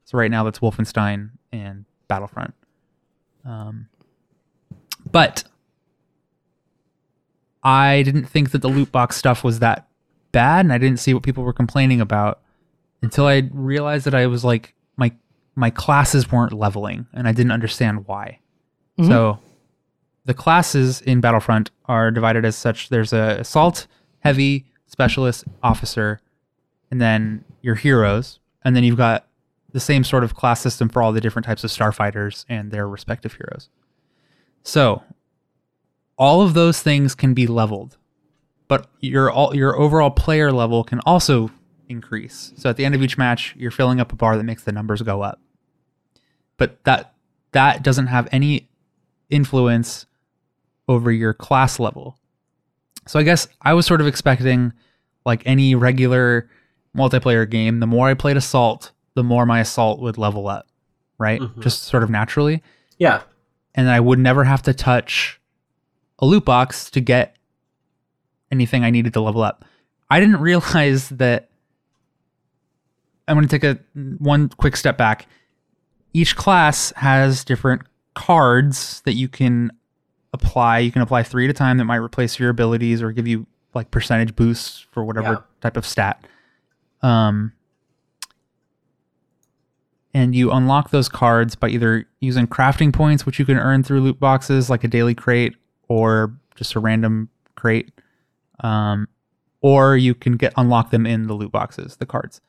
[0.05, 2.55] So right now that's Wolfenstein and Battlefront.
[3.45, 3.89] Um,
[5.11, 5.43] but
[7.63, 9.89] I didn't think that the loot box stuff was that
[10.33, 12.41] bad, and I didn't see what people were complaining about
[13.03, 15.13] until I realized that I was like my
[15.55, 18.39] my classes weren't leveling, and I didn't understand why.
[18.99, 19.07] Mhm.
[19.09, 19.39] So
[20.25, 22.89] the classes in Battlefront are divided as such.
[22.89, 23.87] There's a assault,
[24.21, 26.21] heavy, specialist, officer,
[26.91, 29.27] and then your heroes, and then you've got
[29.73, 32.87] the same sort of class system for all the different types of starfighters and their
[32.87, 33.69] respective heroes.
[34.63, 35.03] So
[36.19, 37.97] all of those things can be leveled,
[38.69, 41.51] but your all your overall player level can also
[41.89, 42.53] increase.
[42.57, 44.73] So at the end of each match, you're filling up a bar that makes the
[44.73, 45.41] numbers go up.
[46.57, 47.15] But that
[47.53, 48.69] that doesn't have any
[49.31, 50.07] influence
[50.89, 52.19] over your class level.
[53.07, 54.73] So I guess I was sort of expecting
[55.25, 56.49] like any regular
[56.97, 60.69] multiplayer game, the more I played assault, the more my assault would level up,
[61.19, 61.41] right?
[61.41, 61.61] Mhm.
[61.63, 62.63] Just sort of naturally
[62.99, 63.23] Yeah,
[63.75, 65.41] and I would never have to touch
[66.19, 67.37] a loot box to get
[68.53, 69.65] anything I needed to level up.
[70.11, 71.49] I didn't realize that
[73.27, 73.79] I'm going to take a
[74.19, 75.27] one quick step back.
[76.13, 77.83] Each class has different
[78.15, 79.73] cards that you can
[80.35, 80.81] apply.
[80.81, 83.47] You can apply 3 at a time that might replace your abilities or give you
[83.75, 85.39] like percentage boosts for whatever Yeah.
[85.63, 86.23] type of stat.
[87.03, 87.53] Um
[90.15, 94.01] and you unlock those cards by either using crafting points, which you can earn through
[94.03, 95.55] loot boxes, like a daily crate
[95.89, 97.91] or just a random crate,
[98.61, 99.09] um,
[99.61, 102.41] or you can get unlock them in the loot boxes, the cards.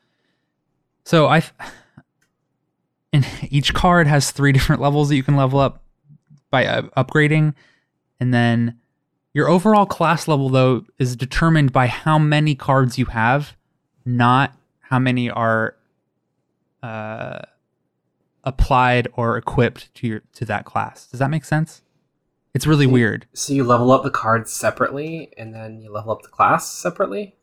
[1.04, 1.42] So I,
[3.12, 5.82] and each card has three different levels that you can level up
[6.50, 7.54] by uh, upgrading,
[8.20, 8.78] and then
[9.32, 13.56] your overall class level though is determined by how many cards you have,
[14.04, 15.76] not how many are
[16.82, 17.40] uh,
[18.44, 21.06] applied or equipped to your to that class.
[21.06, 21.82] Does that make sense?
[22.54, 23.26] It's really See- weird.
[23.34, 27.34] so you level up the cards separately, and then you level up the class separately.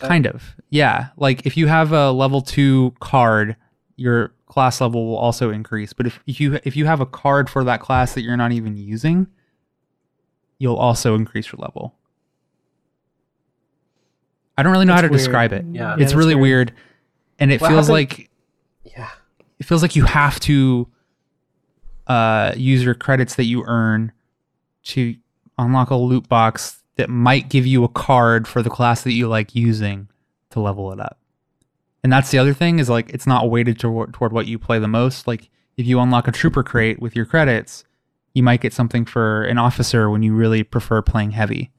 [0.00, 0.54] Kind of.
[0.70, 1.08] Yeah.
[1.16, 3.56] Like if you have a level 2 card,
[3.96, 5.92] your class level will also increase.
[5.92, 8.52] But if, if you if you have a card for that class that you're not
[8.52, 9.26] even using,
[10.58, 11.94] you'll also increase your level.
[14.56, 15.18] I don't really know how to weird.
[15.18, 15.64] describe it.
[15.70, 15.92] Yeah.
[15.94, 16.72] it's that's really weird.
[17.38, 18.30] And it What feels happened- like
[18.84, 19.08] Yeah,
[19.58, 20.88] it feels like you have to
[22.08, 24.12] uh, use your credits that you earn
[24.84, 25.16] to
[25.58, 29.28] unlock a loot box that might give you a card for the class that you
[29.28, 30.08] like using
[30.50, 31.18] to level it up.
[32.02, 34.78] And that's the other thing is like it's not weighted toward, toward what you play
[34.78, 35.26] the most.
[35.26, 37.84] Like if you unlock a trooper crate with your credits,
[38.34, 41.70] you might get something for an officer when you really prefer playing heavy.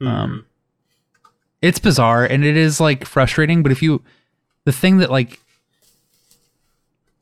[0.00, 0.46] Um,
[1.64, 4.02] it's bizarre and it is like frustrating but if you
[4.64, 5.40] the thing that like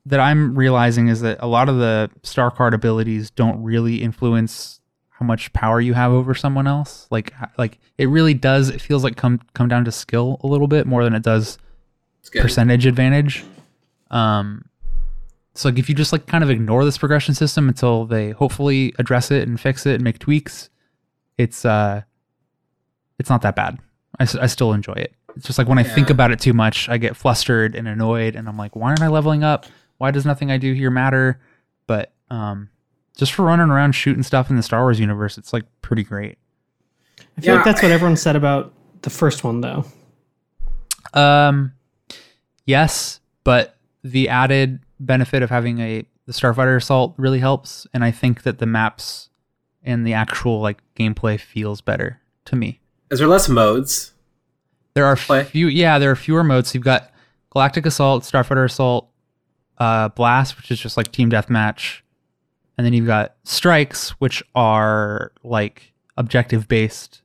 [0.04, 4.80] that i'm realizing is that a lot of the star card abilities don't really influence
[5.22, 7.06] how much power you have over someone else.
[7.10, 10.66] Like like it really does it feels like come come down to skill a little
[10.66, 11.58] bit more than it does
[12.42, 13.44] percentage advantage.
[14.10, 14.64] Um
[15.54, 18.94] so like if you just like kind of ignore this progression system until they hopefully
[18.98, 20.70] address it and fix it and make tweaks
[21.38, 22.02] it's uh
[23.18, 23.78] it's not that bad.
[24.18, 25.14] I, I still enjoy it.
[25.36, 28.36] It's just like when i think about it too much i get flustered and annoyed
[28.36, 29.66] and i'm like why aren't i leveling up?
[29.98, 31.40] Why does nothing i do here matter?
[31.86, 32.70] But um
[33.16, 36.38] just for running around shooting stuff in the star wars universe it's like pretty great
[37.36, 38.72] I feel like that's what everyone said about
[39.02, 39.84] the first one, though.
[41.14, 41.72] Um,
[42.64, 48.10] yes, but the added benefit of having a the Starfighter Assault really helps, and I
[48.10, 49.28] think that the maps
[49.82, 52.80] and the actual like gameplay feels better to me.
[53.10, 54.12] Is there less modes?
[54.94, 55.44] There are Play.
[55.44, 56.74] few, yeah, there are fewer modes.
[56.74, 57.10] You've got
[57.50, 59.08] Galactic Assault, Starfighter Assault,
[59.78, 62.02] uh, Blast, which is just like team deathmatch,
[62.82, 67.22] and then you've got Strikes, which are like objective based,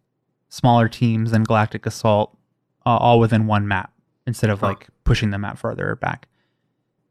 [0.50, 2.38] smaller teams than Galactic Assault,
[2.86, 3.92] uh, all within one map
[4.28, 4.68] instead of Huh.
[4.68, 6.28] like pushing the map further back.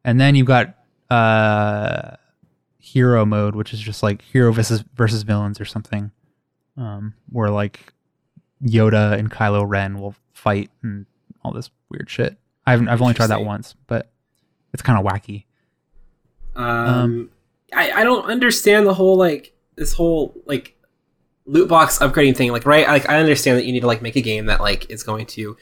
[0.05, 0.77] And then you've got
[1.11, 2.15] uh,
[2.79, 6.13] Hero mode, which is just like hero versus versus villains or something,
[6.77, 7.93] um, where like
[8.65, 11.05] Yoda and Kylo Ren will fight and
[11.43, 12.37] all this weird shit.
[12.65, 14.09] I've I've only tried that once, but
[14.73, 15.47] it's kind of wacky.
[16.55, 17.31] Um,
[17.73, 20.77] I I don't understand the whole like this whole like
[21.47, 24.17] loot box upgrading thing, like right, like I understand that you need to like make
[24.17, 25.57] a game that like is going to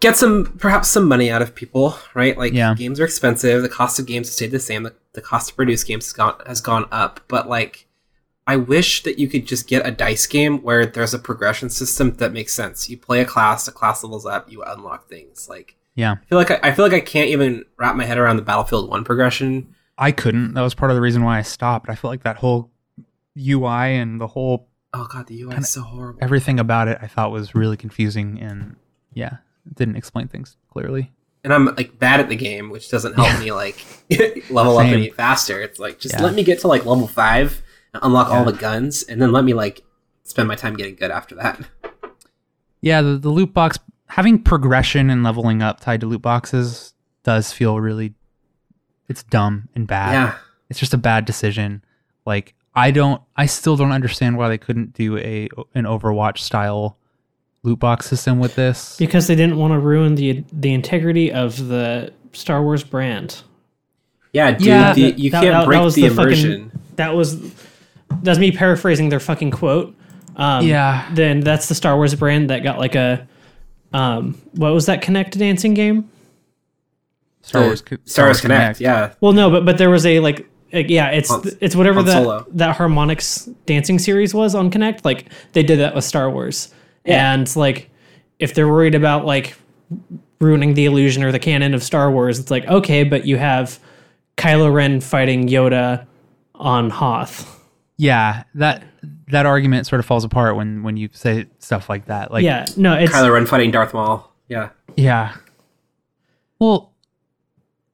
[0.00, 2.36] get some perhaps some money out of people, right?
[2.36, 2.74] Like Yeah.
[2.74, 5.54] games are expensive, the cost of games has stayed the same, the, the cost to
[5.54, 7.86] produce games has gone has gone up, but like
[8.46, 12.14] I wish that you could just get a dice game where there's a progression system
[12.14, 12.88] that makes sense.
[12.90, 15.48] You play a class, the class levels up, you unlock things.
[15.48, 16.12] Like Yeah.
[16.20, 18.42] I feel like I, I feel like I can't even wrap my head around the
[18.42, 19.74] Battlefield One progression.
[20.02, 20.54] I couldn't.
[20.54, 21.88] That was part of the reason why I stopped.
[21.88, 22.70] I felt like that whole
[23.38, 26.18] UI and the whole Oh god, the UI is so horrible.
[26.22, 28.76] everything about it I thought was really confusing and
[29.14, 29.36] yeah,
[29.74, 31.10] didn't explain things clearly.
[31.44, 33.82] and I'm like bad at the game, which doesn't help me like
[34.50, 35.60] level up any faster.
[35.62, 36.22] It's like just Yeah.
[36.24, 37.62] let me get to like level five
[37.94, 39.82] and unlock all the guns, and then let me like
[40.24, 41.60] spend my time getting good after that.
[42.80, 47.52] Yeah, the, the loot box having progression and leveling up tied to loot boxes does
[47.52, 48.14] feel really
[49.08, 50.12] it's dumb and bad.
[50.12, 50.34] yeah,
[50.70, 51.82] It's just a bad decision.
[52.26, 56.96] Like I don't I still don't understand why they couldn't do a an Overwatch style
[57.62, 58.96] loot box system with this.
[58.96, 63.42] because they didn't want to ruin the the integrity of the Star Wars brand.
[64.32, 66.80] yeah, dude, Yeah, the, That- you that- can't that- that break was the, fucking- immersion.
[66.96, 67.38] that was
[68.22, 69.94] that's me paraphrasing their fucking quote.
[70.36, 71.08] Um, Yeah.
[71.14, 73.26] Then that's the Star Wars brand that got like a
[73.92, 76.08] um, what was that Kinect dancing game?
[77.42, 80.20] Star The Wars Co- Star Wars Kinect, yeah, Well, no, but but there was a
[80.20, 82.46] like, like yeah, it's Han- it's whatever that Solo.
[82.52, 85.04] that Harmonix dancing series was on Kinect.
[85.04, 86.72] Like they did that with Star Wars,
[87.04, 87.90] and like
[88.38, 89.54] if they're worried about like
[90.40, 93.78] ruining the illusion or the canon of Star Wars, it's like okay, but you have
[94.36, 96.06] Kylo Ren fighting Yoda
[96.54, 97.60] on Hoth.
[97.98, 98.84] Yeah, that
[99.28, 102.30] that argument sort of falls apart when when you say stuff like that.
[102.32, 104.32] Like yeah, no, it's Kylo Ren fighting Darth Maul.
[104.48, 105.34] Yeah, Yeah.
[106.58, 106.91] Well,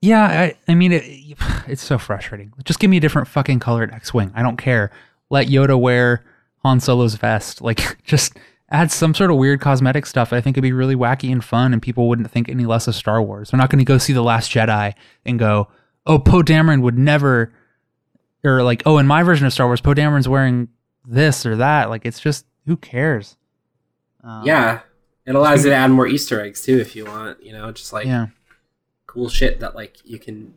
[0.01, 1.05] yeah, I, I mean, it,
[1.67, 2.53] it's so frustrating.
[2.65, 4.33] Just give me a different fucking colored X Wing.
[4.35, 4.91] I don't care.
[5.31, 6.25] Let Yoda wear
[6.63, 7.61] Han Solo's vest.
[7.69, 8.37] Like, just
[8.71, 10.33] add some sort of weird cosmetic stuff.
[10.33, 12.95] I think it'd be really wacky and fun, and people wouldn't think any less of
[12.95, 13.51] Star Wars.
[13.51, 15.69] They're not going to go see The Last Jedi and go,
[16.07, 17.53] oh, Poe Dameron would never,
[18.45, 20.69] or like, oh, in my version of Star Wars, Poe Dameron's wearing
[21.07, 21.91] this or that.
[21.91, 23.37] Like, it's just, who cares?
[24.23, 24.81] Um, yeah.
[25.27, 27.43] It allows you to add more Easter eggs too, if you want.
[27.43, 28.29] You know, just like Yeah.
[29.09, 30.55] Cool shit that like you can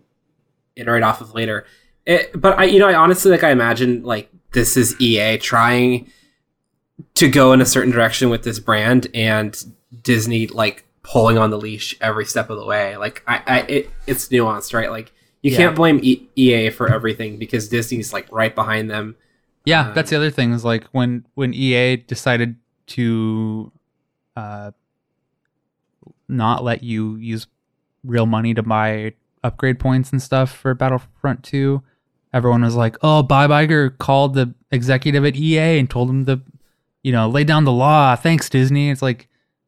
[0.75, 1.65] iterate off of later.
[2.05, 6.11] It, but I, you know, I honestly like I imagine like this is EA trying
[7.15, 9.57] to go in a certain direction with this brand, and
[10.03, 12.95] Disney like pulling on the leash every step of the way.
[12.97, 14.91] Like I, I it, it's nuanced, right?
[14.91, 15.11] Like
[15.41, 15.57] you Yeah.
[15.57, 19.15] can't blame e- EA for everything because Disney's like right behind them.
[19.65, 22.55] Yeah, Uh, that's the other thing is like when when EA decided
[22.87, 23.71] to
[24.35, 24.71] uh
[26.27, 27.47] not let you use
[28.03, 31.81] real money to buy upgrade points and stuff for Battlefront 2,
[32.33, 36.41] everyone was like, "Oh, Bob Iger called the executive at EA and told him to,
[37.03, 38.15] you know, lay down the law.
[38.15, 39.27] Thanks, Disney." It's like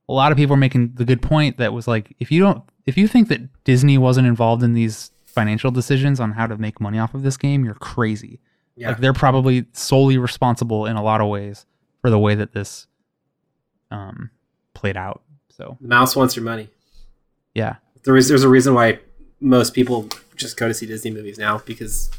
[0.10, 2.64] a lot of people are making the good point that was like, if you don't,
[2.86, 6.80] if you think that Disney wasn't involved in these financial decisions on how to make
[6.82, 8.40] money off of this game, you're crazy.
[8.76, 11.66] Yeah, Like they're probably solely responsible in a lot of ways
[12.02, 12.88] for the way that this
[13.92, 14.30] um
[14.74, 15.22] played out.
[15.50, 16.70] So the mouse wants your money.
[17.54, 19.00] yeah, There is there's a reason why
[19.40, 22.10] most people just go to see Disney movies now because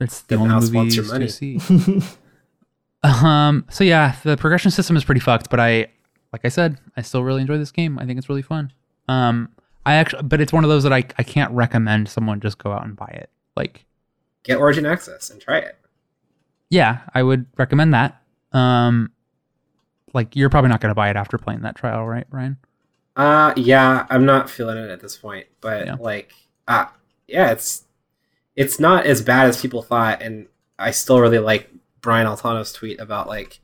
[0.00, 1.28] it's the, The only movie wants your to money.
[1.28, 1.58] see.
[3.02, 3.64] um.
[3.70, 5.86] So yeah, the progression system is pretty fucked, but I,
[6.32, 7.98] like I said, I still really enjoy this game.
[7.98, 8.72] I think it's really fun.
[9.08, 9.50] Um.
[9.86, 12.72] I actually, but it's one of those that I I can't recommend someone just go
[12.72, 13.30] out and buy it.
[13.56, 13.84] Like
[14.42, 15.76] get Origin Access and try it.
[16.70, 18.20] yeah, I would recommend that.
[18.52, 19.10] Um.
[20.14, 22.56] Like you're probably not going to buy it after playing that trial, right, Brian?
[23.18, 25.96] Uh yeah, I'm not feeling it at this point, but Yeah.
[26.00, 26.32] like
[26.66, 26.86] uh
[27.26, 27.84] yeah, it's
[28.56, 30.46] it's not as bad as people thought and
[30.78, 33.60] I still really like Brian Altano's tweet about like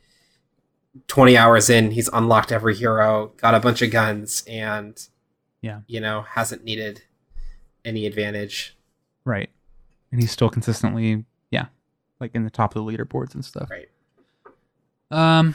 [1.09, 5.01] 20 hours in, he's unlocked every hero, got a bunch of guns and
[5.61, 5.81] Yeah.
[5.87, 7.03] you know, hasn't needed
[7.85, 8.77] any advantage.
[9.25, 9.51] Right.
[10.13, 11.67] And he's still consistently, yeah,
[12.21, 13.69] like in the top of the leaderboards and stuff.
[13.71, 13.89] Right.
[15.11, 15.55] Um.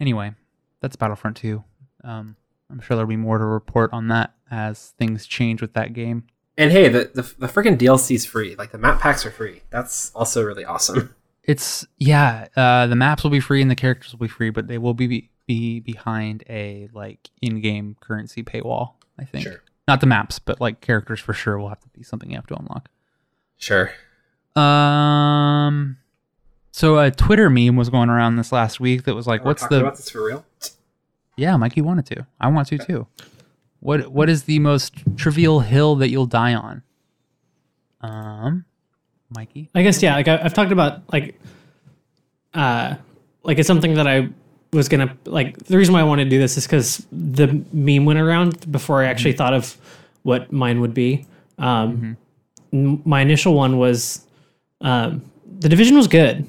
[0.00, 0.32] Anyway,
[0.80, 1.62] that's Battlefront 2.
[2.04, 2.36] Um,
[2.70, 6.24] I'm sure there'll be more to report on that as things change with that game.
[6.56, 8.56] And hey, the the, the freaking DLC's is free.
[8.56, 9.62] Like the map packs are free.
[9.70, 11.14] That's also really awesome.
[11.44, 12.48] It's yeah.
[12.54, 14.92] Uh, the maps will be free and the characters will be free, but they will
[14.92, 18.94] be be behind a like in-game currency paywall.
[19.18, 19.62] I think Sure.
[19.86, 22.46] not the maps, but like characters for sure will have to be something you have
[22.48, 22.90] to unlock.
[23.56, 23.90] Sure.
[24.56, 25.96] Um.
[26.70, 29.66] So a Twitter meme was going around this last week that was like, We're "What's
[29.68, 30.44] the about this for real?
[31.38, 32.26] Yeah, Mikey wanted to.
[32.40, 33.06] I want to too.
[33.80, 36.82] What What is the most trivial hill that you'll die on?
[38.00, 38.64] Um,
[39.30, 39.70] Mikey.
[39.74, 40.14] I guess yeah.
[40.16, 41.38] Like I, I've talked about like,
[42.54, 42.96] uh,
[43.44, 44.28] like it's something that I
[44.72, 45.56] was gonna like.
[45.58, 49.02] The reason why I wanted to do this is because the meme went around before
[49.02, 49.76] I actually thought of
[50.22, 51.24] what mine would be.
[51.58, 52.16] Um,
[52.72, 54.26] n- My initial one was
[54.80, 55.22] um,
[55.60, 56.46] the division was good.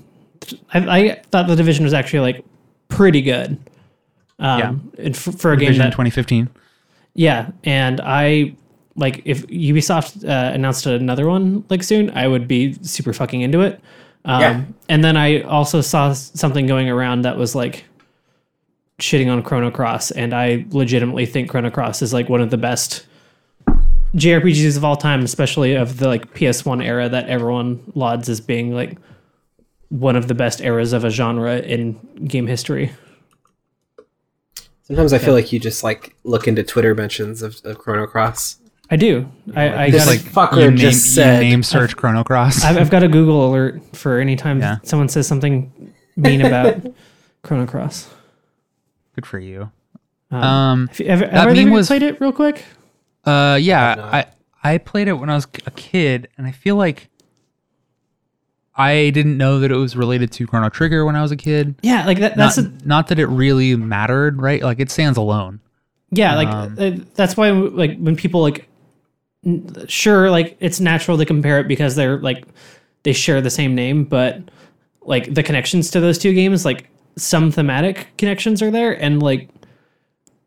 [0.73, 2.45] I, I thought the division was actually like
[2.87, 3.57] pretty good.
[4.39, 6.49] Um, and for, for a game that 2015.
[7.13, 8.55] yeah, and I
[8.95, 13.61] like if Ubisoft uh, announced another one like soon, I would be super fucking into
[13.61, 13.81] it.
[14.25, 14.63] Um, Yeah.
[14.89, 17.85] And then I also saw something going around that was like
[18.99, 22.57] shitting on Chrono Cross, and I legitimately think Chrono Cross is like one of the
[22.57, 23.05] best
[24.15, 28.73] JRPGs of all time, especially of the like PS1 era that everyone lauds as being
[28.73, 28.97] like
[29.89, 31.93] one of the best eras of a genre in
[32.25, 32.91] game history.
[34.89, 38.57] Sometimes I feel like you just like look into Twitter mentions of, of Chrono Cross.
[38.91, 39.31] I do.
[39.55, 40.19] I, I This got like-
[40.51, 42.63] fucker you name, just you said- name search Chrono Cross.
[42.65, 44.77] I've, I've got a Google alert for any time Yeah.
[44.83, 46.81] someone says something mean about
[47.43, 48.09] Chrono Cross.
[49.15, 49.71] Good for you.
[50.31, 52.65] Um, Um, have you ever, that meme was- played it real quick?
[53.25, 54.13] Uh, yeah, not.
[54.13, 54.25] I
[54.63, 57.09] I played it when I was a kid, and I feel like
[58.80, 61.75] I didn't know that it was related to Chrono Trigger when I was a kid.
[61.82, 62.38] Yeah, like that.
[62.38, 64.63] Not, That's a, not that it really mattered, right?
[64.63, 65.59] Like it stands alone.
[66.11, 68.69] yeah, like um, uh, that's why like when people like
[69.88, 72.45] sure like it's natural to compare it because they're like
[73.03, 74.41] they share the same name, but
[75.01, 79.49] like the connections to those two games, like some thematic connections are there, and like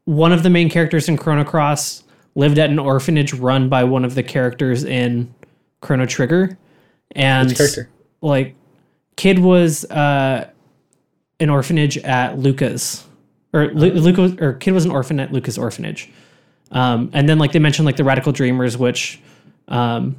[0.04, 2.04] one of the main characters in Chrono Cross
[2.34, 5.34] lived at an orphanage run by one of the characters in
[5.82, 6.56] Chrono Trigger,
[7.14, 7.90] and Which character?
[8.22, 8.54] Like
[9.16, 10.48] kid was uh
[11.40, 13.04] an orphanage at Lucca's
[13.52, 16.08] or Lu- Lucca or kid was an orphan at Lucca's orphanage.
[16.70, 19.20] Um and then like they mentioned like the Radical Dreamers which
[19.68, 20.16] um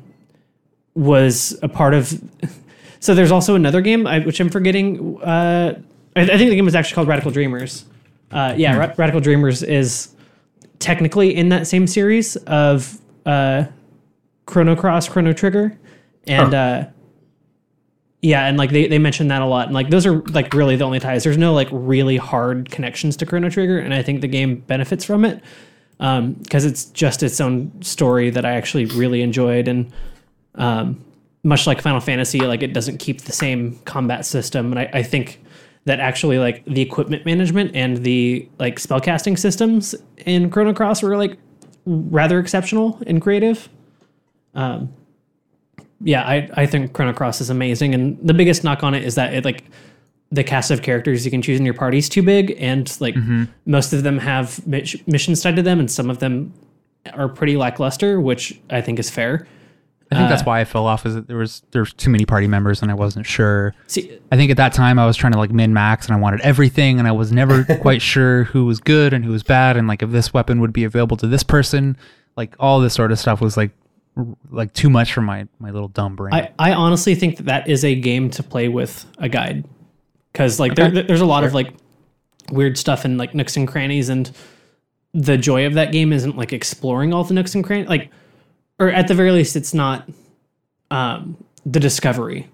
[0.95, 2.21] was a part of
[2.99, 5.79] so there's also another game I, which I'm forgetting uh
[6.15, 7.85] I, I think the game was actually called Radical Dreamers.
[8.31, 10.09] Uh yeah, Ra- Radical Dreamers is
[10.79, 13.65] technically in that same series of uh
[14.45, 15.77] Chrono Cross, Chrono Trigger
[16.27, 16.85] and uh
[18.23, 19.65] yeah, and like they, they mentioned that a lot.
[19.65, 21.25] And like those are like really the only ties.
[21.25, 25.03] There's no like really hard connections to Chrono Trigger, and I think the game benefits
[25.03, 25.43] from it.
[25.99, 29.91] Um, because it's just its own story that I actually really enjoyed and
[30.55, 31.03] um
[31.43, 34.71] much like Final Fantasy, like it doesn't keep the same combat system.
[34.71, 35.43] And I, I think
[35.83, 39.93] that actually like the equipment management and the like spellcasting systems
[40.25, 41.37] in Chrono Cross were like
[41.85, 43.67] rather exceptional and creative.
[44.55, 44.93] Um
[46.03, 49.15] yeah, I, I think Chrono Cross is amazing, and the biggest knock on it is
[49.15, 49.63] that it like
[50.31, 53.15] the cast of characters you can choose in your party is too big, and like
[53.65, 56.53] most of them have mis- missions tied to them, and some of them
[57.13, 59.45] are pretty lackluster, which I think is fair.
[60.11, 61.05] I think that's Uh, why I fell off.
[61.07, 63.73] Is that there was there was too many party members, and I wasn't sure.
[63.87, 66.19] See, I think at that time I was trying to like min max, and I
[66.19, 69.75] wanted everything, and I was never quite sure who was good and who was bad,
[69.77, 71.97] and like if this weapon would be available to this person,
[72.35, 73.71] like all this sort of stuff was like
[74.51, 76.33] like too much for my my little dumb brain.
[76.33, 79.65] I, I honestly think that that is a game to play with a guide.
[80.31, 81.73] Because like there, there's a lot of like
[82.51, 84.31] weird stuff in like nooks and crannies and
[85.13, 87.87] the joy of that game isn't like exploring all the nooks and crannies.
[87.87, 88.09] Like
[88.79, 90.09] or at the very least it's not
[90.91, 92.49] um the discovery.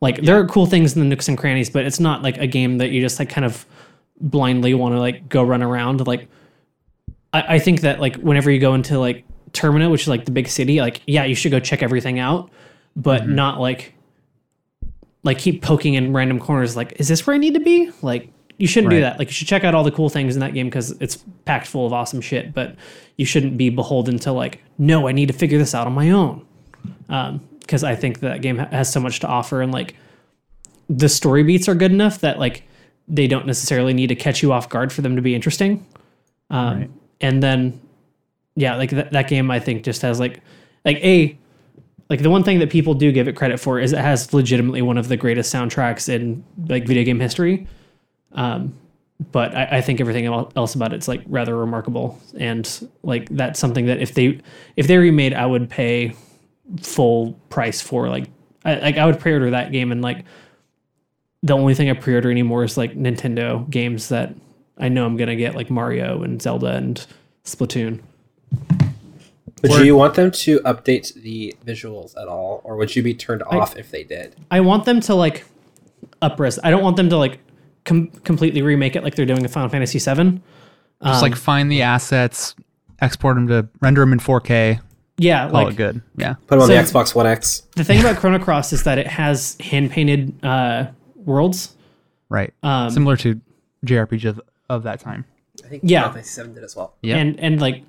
[0.00, 2.46] Like there are cool things in the nooks and crannies but it's not like a
[2.46, 3.66] game that you just like kind of
[4.20, 6.06] blindly want to like go run around.
[6.06, 6.28] Like
[7.32, 10.30] I, I think that like whenever you go into like Termina, which is like the
[10.30, 12.50] big city, like yeah, you should go check everything out,
[12.96, 13.94] but not like
[15.24, 16.76] like keep poking in random corners.
[16.76, 17.90] Like, is this where I need to be?
[18.02, 18.28] Like,
[18.58, 19.18] you shouldn't do that.
[19.18, 21.66] Like, you should check out all the cool things in that game because it's packed
[21.66, 22.52] full of awesome shit.
[22.52, 22.76] But
[23.16, 26.10] you shouldn't be beholden to like, no, I need to figure this out on my
[26.10, 26.44] own.
[27.60, 29.94] Because I think that game has so much to offer, and like
[30.88, 32.64] the story beats are good enough that like
[33.08, 35.86] they don't necessarily need to catch you off guard for them to be interesting.
[36.50, 36.90] Um, Right.
[37.20, 37.80] And then,
[38.54, 40.40] yeah, like that, that game, I think just has like,
[40.84, 41.38] like a,
[42.10, 44.82] like the one thing that people do give it credit for is it has legitimately
[44.82, 47.66] one of the greatest soundtracks in like video game history.
[48.32, 48.74] Um,
[49.30, 53.86] but I, I think everything else about it's like rather remarkable, and like that's something
[53.86, 54.40] that if they
[54.76, 56.14] if they remade, I would pay
[56.80, 58.08] full price for.
[58.08, 58.26] Like,
[58.64, 60.24] I, like I would pre-order that game, and like
[61.42, 64.34] the only thing I pre-order anymore is like Nintendo games that
[64.78, 67.04] I know I'm gonna get, like Mario and Zelda and
[67.44, 68.00] Splatoon.
[69.62, 73.42] Would you want them to update the visuals at all, or would you be turned
[73.44, 74.34] off if they did?
[74.50, 75.44] I want them to like
[76.20, 76.58] upres.
[76.64, 77.38] I don't want them to like
[77.84, 80.40] com- completely remake it like they're doing in Final Fantasy VII.
[81.04, 82.54] Just like find the assets,
[83.00, 84.80] export them to render them in 4K,
[85.18, 86.02] Yeah, call like it good.
[86.16, 86.34] Yeah.
[86.46, 87.62] Put them on the Xbox One X.
[87.76, 90.86] the thing about Chrono Cross is that it has hand painted uh,
[91.16, 91.76] worlds.
[92.28, 92.52] right.
[92.64, 93.40] Um, Similar to
[93.86, 94.40] JRPG of,
[94.70, 95.24] of that time.
[95.64, 96.02] I think Yeah.
[96.02, 96.94] Final Fantasy VII did as well.
[97.02, 97.16] Yeah.
[97.16, 97.82] and and like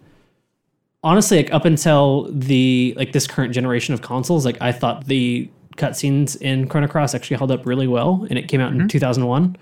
[1.03, 5.49] honestly like up until the like this current generation of consoles like i thought the
[5.77, 8.81] cutscenes in chrono cross actually held up really well and it came out Mm-hmm.
[8.81, 9.55] in 2001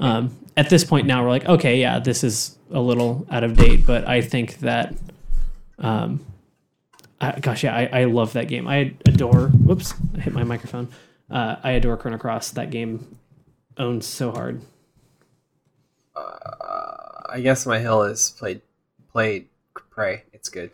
[0.00, 3.56] um, at this point now we're like okay yeah this is a little out of
[3.56, 4.94] date but i think that
[5.78, 6.24] um
[7.20, 8.66] I, gosh yeah I, I love that game.
[8.66, 10.88] I adore whoops i hit my microphone.
[11.30, 12.50] Uh, i adore chrono cross.
[12.50, 13.16] That game
[13.78, 14.60] owns so hard.
[16.16, 18.60] I guess my hill is played
[19.12, 19.46] played
[19.90, 20.24] Prey.
[20.42, 20.72] It's good.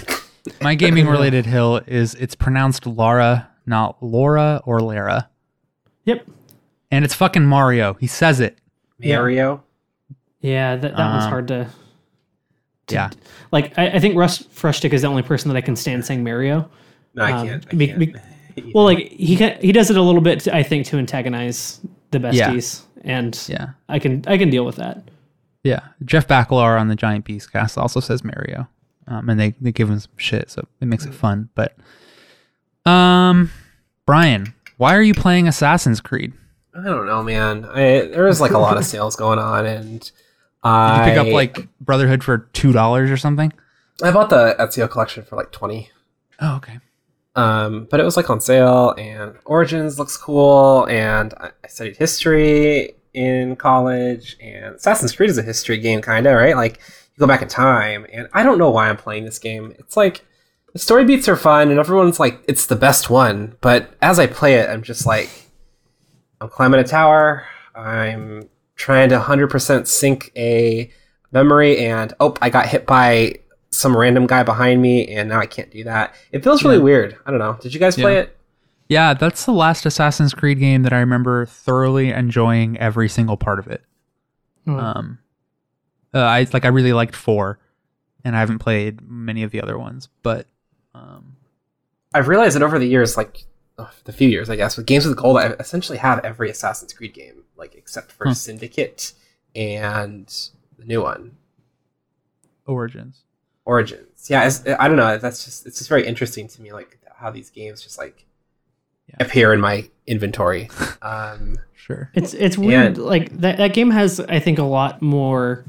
[0.60, 5.28] My gaming related hill is it's pronounced Lara, not Laura or Lara.
[6.04, 6.24] yep
[6.92, 7.94] And it's fucking Mario.
[7.94, 8.58] He says it.
[9.00, 9.64] Mario.
[10.40, 11.68] yeah that, that one's Um, hard to
[12.90, 13.10] Yeah.
[13.50, 16.22] Like I, I think Russ Frushtick is the only person that I can stand saying
[16.22, 16.70] Mario.
[17.14, 17.66] No, I Um, can't.
[17.72, 17.98] I be- can't.
[17.98, 18.14] be-
[18.72, 21.80] Well, like he ca- he does it a little bit, to, I think, to antagonize
[22.12, 22.50] the Yeah.
[22.50, 23.70] besties, and Yeah.
[23.88, 25.02] I can I can deal with that.
[25.64, 25.80] Yeah.
[26.04, 28.68] Jeff Bakalar on the Giant Beastcast also says Mario.
[29.08, 31.48] Um, and they, they give him some shit, so it makes it fun.
[31.54, 31.76] But
[32.84, 33.50] um
[34.06, 36.32] Brian, why are you playing Assassin's Creed?
[36.76, 37.64] I don't know, man.
[37.66, 40.10] I, there was like a lot of sales going on, and Did
[40.64, 43.52] I you pick up like Brotherhood for two dollars or something?
[44.02, 45.90] I bought the Ezio collection for like twenty.
[46.40, 46.78] Oh, okay.
[47.34, 51.96] Um, but it was like on sale, and Origins looks cool, and I, I studied
[51.96, 56.56] history in college, and Assassin's Creed is a history game, kind of right?
[56.56, 56.80] Like
[57.14, 59.74] you go back in time, and I don't know why I'm playing this game.
[59.78, 60.24] It's like
[60.72, 64.26] the story beats are fun, and everyone's like it's the best one, but as I
[64.26, 65.28] play it, I'm just like
[66.40, 70.90] I'm climbing a tower, I'm trying to 100% sync a
[71.30, 73.34] memory, and oh, I got hit by
[73.70, 76.14] some random guy behind me, and now I can't do that.
[76.32, 76.82] It feels really Yeah.
[76.82, 77.16] weird.
[77.24, 77.56] I don't know.
[77.60, 78.36] Did you guys play it?
[78.88, 83.58] Yeah, that's the last Assassin's Creed game that I remember thoroughly enjoying every single part
[83.58, 83.82] of it.
[84.66, 84.76] Hmm.
[84.78, 85.18] Um,
[86.14, 87.58] uh, I like I really liked four,
[88.24, 90.46] and I haven't played many of the other ones, but
[90.94, 91.36] um,
[92.14, 93.44] I've realized that over the years, like
[93.78, 96.92] uh, the few years, I guess, with Games with Gold, I essentially have every Assassin's
[96.92, 98.34] Creed game, like except for Huh.
[98.34, 99.12] Syndicate
[99.54, 100.26] and
[100.78, 101.36] the new one,
[102.66, 103.22] Origins.
[103.64, 104.28] Origins.
[104.28, 105.18] Yeah, it's, I don't know.
[105.18, 108.24] That's just it's just very interesting to me, like how these games just like
[109.08, 109.16] Yeah.
[109.20, 110.68] appear in my inventory.
[111.02, 112.10] um, Sure.
[112.14, 112.96] It's it's weird.
[112.98, 113.02] Yeah.
[113.04, 115.64] Like that that game has I think a lot more,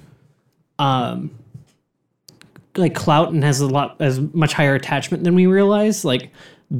[0.84, 1.31] um,
[2.75, 6.03] like clout and has a lot as much higher attachment than we realize.
[6.03, 6.31] Like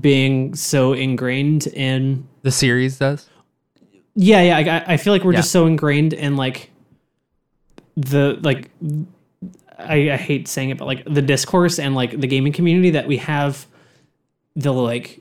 [0.02, 3.30] being so ingrained in The series does.
[4.16, 4.84] Yeah, yeah.
[4.88, 5.40] I, I feel like we're Yeah.
[5.40, 6.70] just so ingrained in like
[7.96, 8.70] the like
[9.78, 13.08] I, I hate saying it, but like the discourse and like the gaming community that
[13.08, 13.66] we have
[14.56, 15.20] the like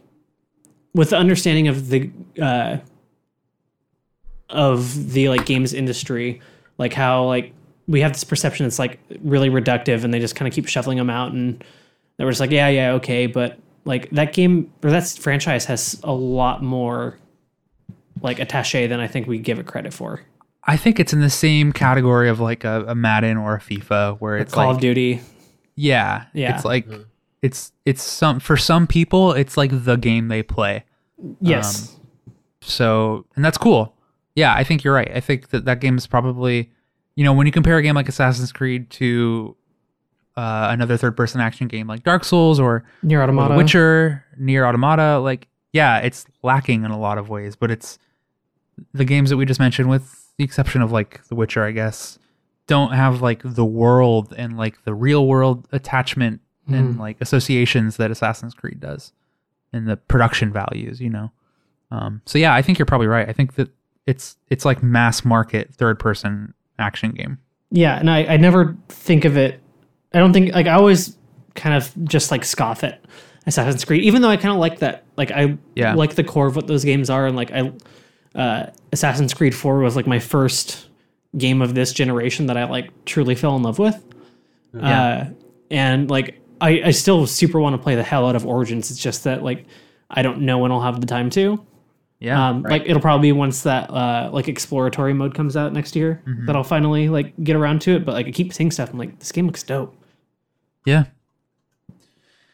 [0.95, 2.11] with the understanding of the
[2.41, 2.79] uh
[4.49, 6.41] of the like games industry,
[6.79, 7.53] like how like
[7.89, 10.99] we have this perception it's like really reductive and they just kind of keep shuffling
[10.99, 11.65] them out and
[12.17, 16.01] they were just like, yeah, yeah, okay, but like that game or that franchise has
[16.05, 17.19] a lot more
[18.21, 20.21] like attache than I think we give it credit for.
[20.65, 24.19] I think it's in the same category of like a, a Madden or a FIFA,
[24.19, 25.21] where it's Call like of Duty.
[25.75, 26.55] yeah, Yeah.
[26.55, 27.03] It's like mm-hmm.
[27.41, 30.85] it's it's some for some people it's like the game they play.
[31.41, 31.97] Yes.
[31.97, 32.03] Um,
[32.61, 33.97] so, and that's cool.
[34.37, 35.11] Yeah, I think you're right.
[35.13, 36.71] I think that that game is probably,
[37.15, 39.57] you know, when you compare a game like Assassin's Creed to
[40.37, 43.55] uh, another third-person action game like Dark Souls or, Nier Automata.
[43.55, 47.99] The Witcher, Nier Automata, like, yeah, it's lacking in a lot of ways, but it's
[48.95, 52.19] the games that we just mentioned, with the exception of like The Witcher, I guess,
[52.67, 58.11] don't have like the world and like the real world attachment and like associations that
[58.11, 59.13] Assassin's Creed does,
[59.73, 61.33] and the production values, you know.
[61.91, 63.29] Um, so yeah, I think you're probably right.
[63.29, 63.69] I think that
[64.07, 67.39] it's it's like mass market third person action game.
[67.71, 69.61] Yeah, and I, I never think of it.
[70.13, 71.17] I don't think like I always
[71.55, 73.03] kind of just like scoff at
[73.47, 75.05] Assassin's Creed, even though I kind of like that.
[75.17, 75.95] Like I Yeah.
[75.95, 77.73] like the core of what those games are, and like I,
[78.35, 80.89] uh, Assassin's Creed Four was like my first
[81.39, 84.03] game of this generation that I like truly fell in love with.
[84.75, 85.03] Yeah.
[85.03, 85.31] Uh,
[85.71, 88.91] and like I, I still super want to play the hell out of Origins.
[88.91, 89.65] It's just that like
[90.11, 91.65] I don't know when I'll have the time to.
[92.23, 95.97] Yeah, Um, Like it'll probably be once that uh, like exploratory mode comes out next
[95.97, 96.47] year Mm-hmm.
[96.47, 98.05] that I'll finally like get around to it.
[98.05, 98.91] But like I keep seeing stuff.
[98.93, 99.95] I'm like, this game looks dope.
[100.87, 101.05] yeah,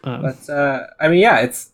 [0.05, 1.71] Um, But uh, I mean, yeah, it's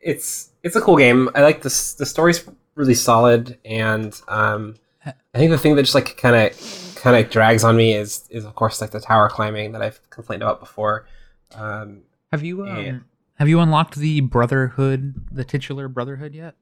[0.00, 1.28] it's it's a cool game.
[1.34, 1.94] I like this.
[1.94, 2.44] The story's
[2.74, 4.74] really solid, and um,
[5.04, 8.24] I think the thing that just like kind of kind of drags on me is
[8.30, 11.06] is of course like the tower climbing that I've complained about before.
[11.54, 12.98] Um, Have you um, Yeah.
[13.38, 16.54] have you unlocked the Brotherhood, the titular Brotherhood yet?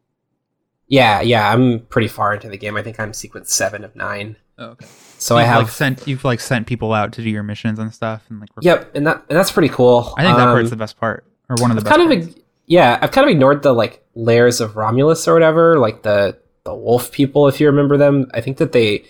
[0.86, 2.76] Yeah, yeah, I'm pretty far into the game.
[2.76, 4.36] I think I'm sequence seven of nine.
[4.58, 4.86] Oh, okay.
[5.18, 7.78] So I You've, have like sent you've like sent people out to do your missions
[7.78, 10.14] and stuff and like Yep, and that and that's pretty cool.
[10.16, 11.96] I think that Um, part's the best part or one of the I've best.
[11.96, 12.36] kind of parts.
[12.36, 16.38] ig- yeah, I've kind of ignored the like lairs of Romulus or whatever, like the
[16.64, 18.30] the wolf people, if you remember them.
[18.32, 19.04] I think that they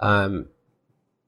[0.00, 0.46] um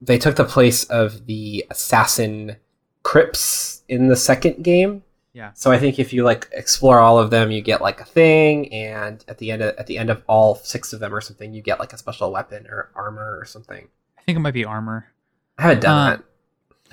[0.01, 2.57] they took the place of the assassin
[3.03, 5.03] crypts in the second game.
[5.33, 5.51] Yeah.
[5.53, 8.71] So I think if you like explore all of them, you get like a thing,
[8.73, 11.53] and at the end of, at the end of all six of them or something,
[11.53, 13.87] you get like a special weapon or armor or something.
[14.17, 15.07] I think it might be armor.
[15.57, 16.23] I haven't done Uh, that.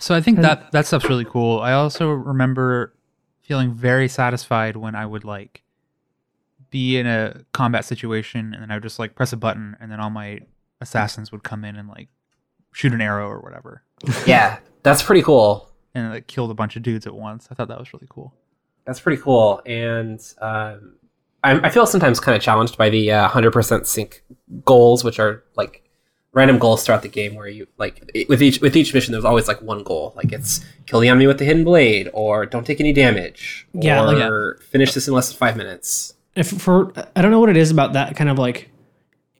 [0.00, 1.58] So I think that that stuff's really cool.
[1.60, 2.94] I also remember
[3.42, 5.62] feeling very satisfied when I would like
[6.70, 9.90] be in a combat situation and then I would just like press a button and
[9.90, 10.40] then all my
[10.80, 12.08] assassins would come in and like
[12.72, 13.82] shoot an arrow or whatever
[14.26, 15.68] Yeah, that's pretty cool.
[15.94, 17.48] And like killed a bunch of dudes at once.
[17.50, 18.34] I thought that was really cool.
[18.86, 19.60] That's pretty cool.
[19.66, 20.94] And um,
[21.44, 24.22] I, I feel sometimes kind of challenged by the uh, 100% sync
[24.64, 25.84] goals, which are like
[26.32, 29.24] random goals throughout the game where you like it- with each with each mission there's
[29.24, 32.64] always like one goal like it's kill the enemy with the hidden blade or don't
[32.66, 36.92] take any damage Yeah, or like- finish this in less than five minutes if for
[37.16, 38.68] I don't know what it is about that kind of like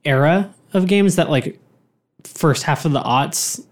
[0.04, 1.60] era of games that like
[2.24, 3.64] first half of the aughts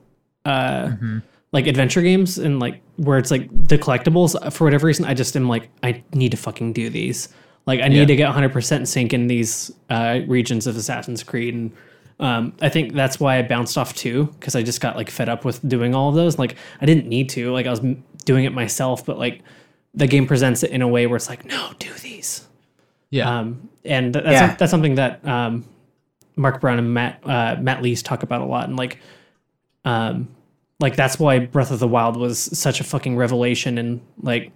[0.44, 1.22] uh Mhm.
[1.52, 5.36] Like adventure games and like where it's like the collectibles for whatever reason I just
[5.36, 7.28] am like I need to fucking do these
[7.66, 8.04] like I need Yeah.
[8.06, 11.72] to get 100% sync in these uh regions of Assassin's Creed and
[12.18, 15.28] um, I think that's why I bounced off too because I just got like fed
[15.28, 16.38] up with doing all of those.
[16.38, 17.52] Like I didn't need to.
[17.52, 19.42] Like I was m- doing it myself, but like
[19.92, 22.46] the game presents it in a way where it's like, no, do these.
[23.10, 23.40] Yeah.
[23.40, 24.54] Um, and th- that's Yeah.
[24.56, 25.66] that's something that um,
[26.36, 28.98] Mark Brown and Matt uh, Matt Lees talk about a lot, and like,
[29.84, 30.28] um,
[30.80, 34.52] like that's why Breath of the Wild was such a fucking revelation and like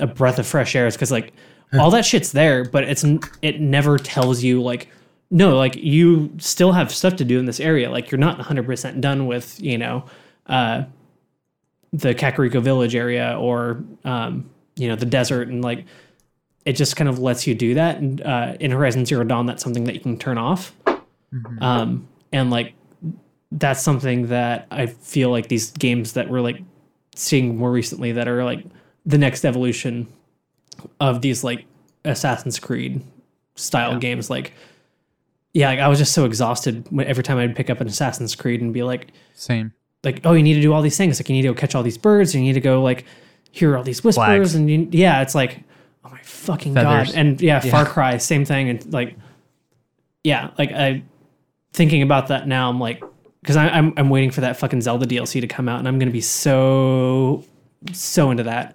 [0.00, 1.32] a breath of fresh air is because like
[1.78, 3.04] all that shit's there, but it's
[3.42, 4.88] it never tells you like
[5.30, 7.90] no, like you still have stuff to do in this area.
[7.90, 10.04] Like you're not 100 percent done with you know
[10.46, 10.84] uh,
[11.92, 15.84] the Kakariko Village area or um, you know the desert and like
[16.64, 17.98] it just kind of lets you do that.
[17.98, 20.74] And uh, in Horizon Zero Dawn, that's something that you can turn off.
[20.86, 21.62] Mhm.
[21.62, 22.74] Um, and like
[23.54, 26.60] that's something that I feel like these games that we're like
[27.14, 28.64] seeing more recently that are like
[29.06, 30.08] the next evolution
[31.00, 31.64] of these like
[32.04, 33.00] Assassin's Creed
[33.54, 33.98] style Yeah.
[34.00, 34.28] games.
[34.28, 34.52] Like,
[35.52, 38.34] yeah, like I was just so exhausted when, every time I'd pick up an Assassin's
[38.34, 39.72] Creed and be like, Same.
[40.02, 41.20] like, oh, you need to do all these things.
[41.20, 42.34] Like, you need to go catch all these birds.
[42.34, 43.04] You need to go like
[43.52, 44.16] hear all these whispers.
[44.24, 44.54] Flags.
[44.56, 45.62] And you, yeah, it's like,
[46.04, 47.12] oh my fucking Feathers.
[47.12, 47.18] god.
[47.18, 47.70] And yeah, Yeah.
[47.70, 48.68] Far Cry, same thing.
[48.68, 49.16] And like,
[50.24, 51.02] yeah, like I
[51.72, 52.68] thinking about that now.
[52.68, 53.02] I'm like,
[53.44, 56.10] because I'm I'm waiting for that fucking Zelda DLC to come out, and I'm gonna
[56.10, 57.44] be so
[57.92, 58.74] so into that.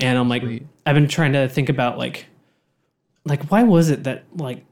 [0.00, 0.66] And I'm like, Sweet.
[0.84, 2.26] I've been trying to think about like,
[3.24, 4.64] like why was it that like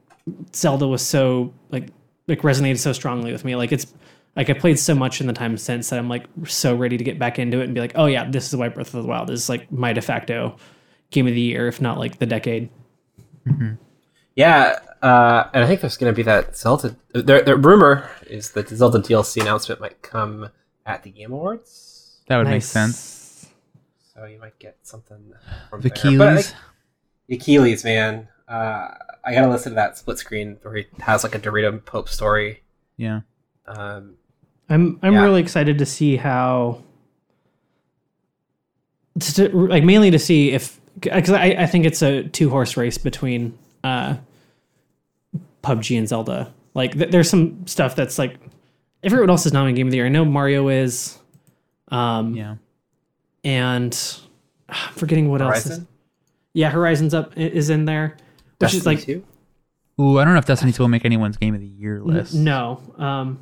[0.53, 1.87] Zelda was so like
[2.27, 3.55] like resonated so strongly with me?
[3.55, 3.93] Like it's
[4.35, 7.03] like I played so much in the time since that I'm like so ready to
[7.05, 9.07] get back into it and be like, oh yeah, this is why Breath of the
[9.07, 10.57] Wild is like my de facto
[11.11, 12.69] game of the year, if not like the decade.
[13.47, 13.75] Mm-hmm.
[14.39, 16.95] Yeah, uh, and I think there's going to be that Zelda.
[17.13, 20.49] The, the rumor is that the Zelda DLC announcement might come
[20.85, 23.47] at the Game Awards, That would make sense.
[24.13, 25.33] so you might get something
[25.69, 25.97] from The there.
[25.97, 26.53] Keighleys.
[27.27, 28.27] the Achilles, man.
[28.47, 28.87] Uh,
[29.25, 32.61] I gotta listen to that split screen where he has like a Dorito Pope story.
[32.95, 33.21] Yeah.
[33.67, 34.15] Um,
[34.69, 35.21] I'm I'm Yeah.
[35.23, 36.81] really excited to see how
[39.19, 42.97] to, like mainly to see if because I, I think it's a two horse race
[42.97, 44.15] between uh
[45.63, 46.53] PUBG and Zelda.
[46.73, 48.37] Like th- there's some stuff that's like
[49.03, 50.05] everyone else is not in game of the year.
[50.05, 51.17] I know Mario is,
[51.89, 52.55] um, Yeah.
[53.43, 53.97] and
[54.69, 55.65] I'm forgetting what else.
[55.65, 55.81] Is,
[56.53, 58.17] yeah, Horizon's up is in there,
[58.59, 59.23] which is like 2?
[59.99, 62.03] Ooh, I don't know if Destiny 2 will make anyone's game of the year N-
[62.05, 62.33] list.
[62.33, 62.81] No.
[62.97, 63.39] Um,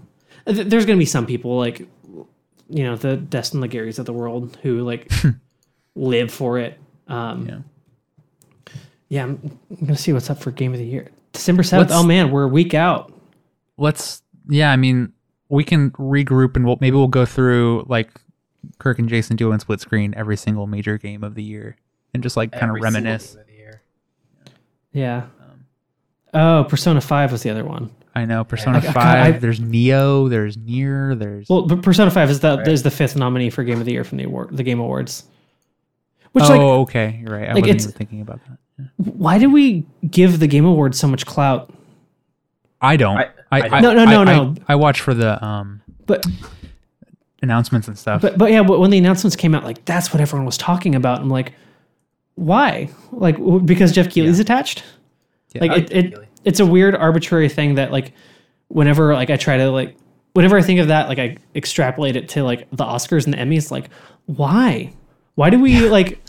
[0.47, 1.79] th- there's going to be some people like,
[2.69, 5.11] you know, the Destin Legaries of the world who like
[5.95, 6.79] live for it.
[7.07, 8.73] Um, Yeah.
[9.09, 11.09] yeah, I'm, I'm going to see what's up for game of the year.
[11.37, 11.77] December 7th.
[11.79, 13.13] Let's- oh man, we're a week out.
[13.77, 15.13] Let's, yeah, I mean,
[15.49, 18.09] we can regroup and we'll, maybe we'll go through like
[18.79, 21.77] Kirk and Jason doing split screen every single major game of the year
[22.13, 23.33] and just like kind of reminisce.
[23.35, 23.47] game of.
[24.93, 25.17] Yeah.
[25.41, 25.65] Um,
[26.33, 27.89] Oh, Persona 5 was the other one.
[28.15, 32.09] I know Persona I- I- 5, I- there's Nioh, there's Nier, there's Well, but Persona
[32.11, 32.67] 5 is the Right.
[32.67, 35.23] is the fifth nominee for game of the year from the award, the Game Awards.
[36.31, 36.59] Which Oh, like
[36.89, 37.49] okay, you're right.
[37.49, 38.57] I like, wasn't even thinking about that.
[38.79, 38.85] Yeah.
[38.97, 41.73] why do we give the Game Awards so much clout?
[42.81, 43.17] I don't.
[43.17, 44.55] I- I, I I, No, no, no, I- no.
[44.67, 46.25] I, I watch for the um But
[47.41, 48.21] announcements and stuff.
[48.21, 50.95] But but yeah, but when the announcements came out, like that's what everyone was talking
[50.95, 51.21] about.
[51.21, 51.53] I'm like,
[52.35, 52.89] why?
[53.11, 54.83] Like because Jeff Keighley's attached?
[55.53, 55.61] Yeah.
[55.61, 58.13] like I it, it it's a weird arbitrary thing that like
[58.67, 59.95] whenever like I try to like
[60.33, 63.37] whenever I think of that like I extrapolate it to like the Oscars and the
[63.37, 63.89] Emmys like
[64.25, 64.91] why
[65.35, 66.19] why do we like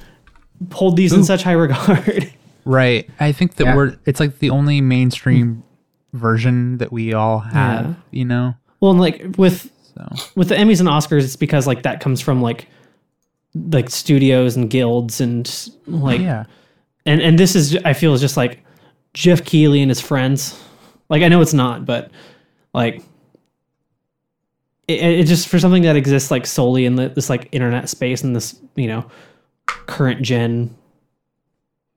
[0.73, 2.33] hold these in such high regard
[2.69, 3.09] Right.
[3.19, 3.75] I think that Yeah.
[3.77, 5.62] we're it's like the only mainstream
[6.12, 7.95] version that we all have, Yeah.
[8.11, 8.55] you know?
[8.81, 10.07] well and like with So
[10.37, 12.69] with the Emmys and Oscars it's because like that comes from like
[13.73, 16.45] like studios and guilds and like yeah.
[17.07, 18.62] and and this is I feel is just like
[19.14, 20.62] Jeff Keighley and his friends.
[21.09, 22.11] Like I know it's not, but
[22.75, 23.03] like
[24.87, 28.23] it, it just for something that exists like solely in the, this like internet space
[28.23, 29.11] and this you know
[29.66, 30.75] current gen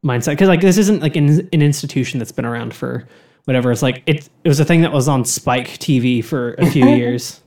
[0.04, 3.08] mindset because like this isn't like an, an institution that's been around for
[3.45, 6.66] whatever it's like it it was a thing that was on Spike TV for a
[6.66, 7.41] few years.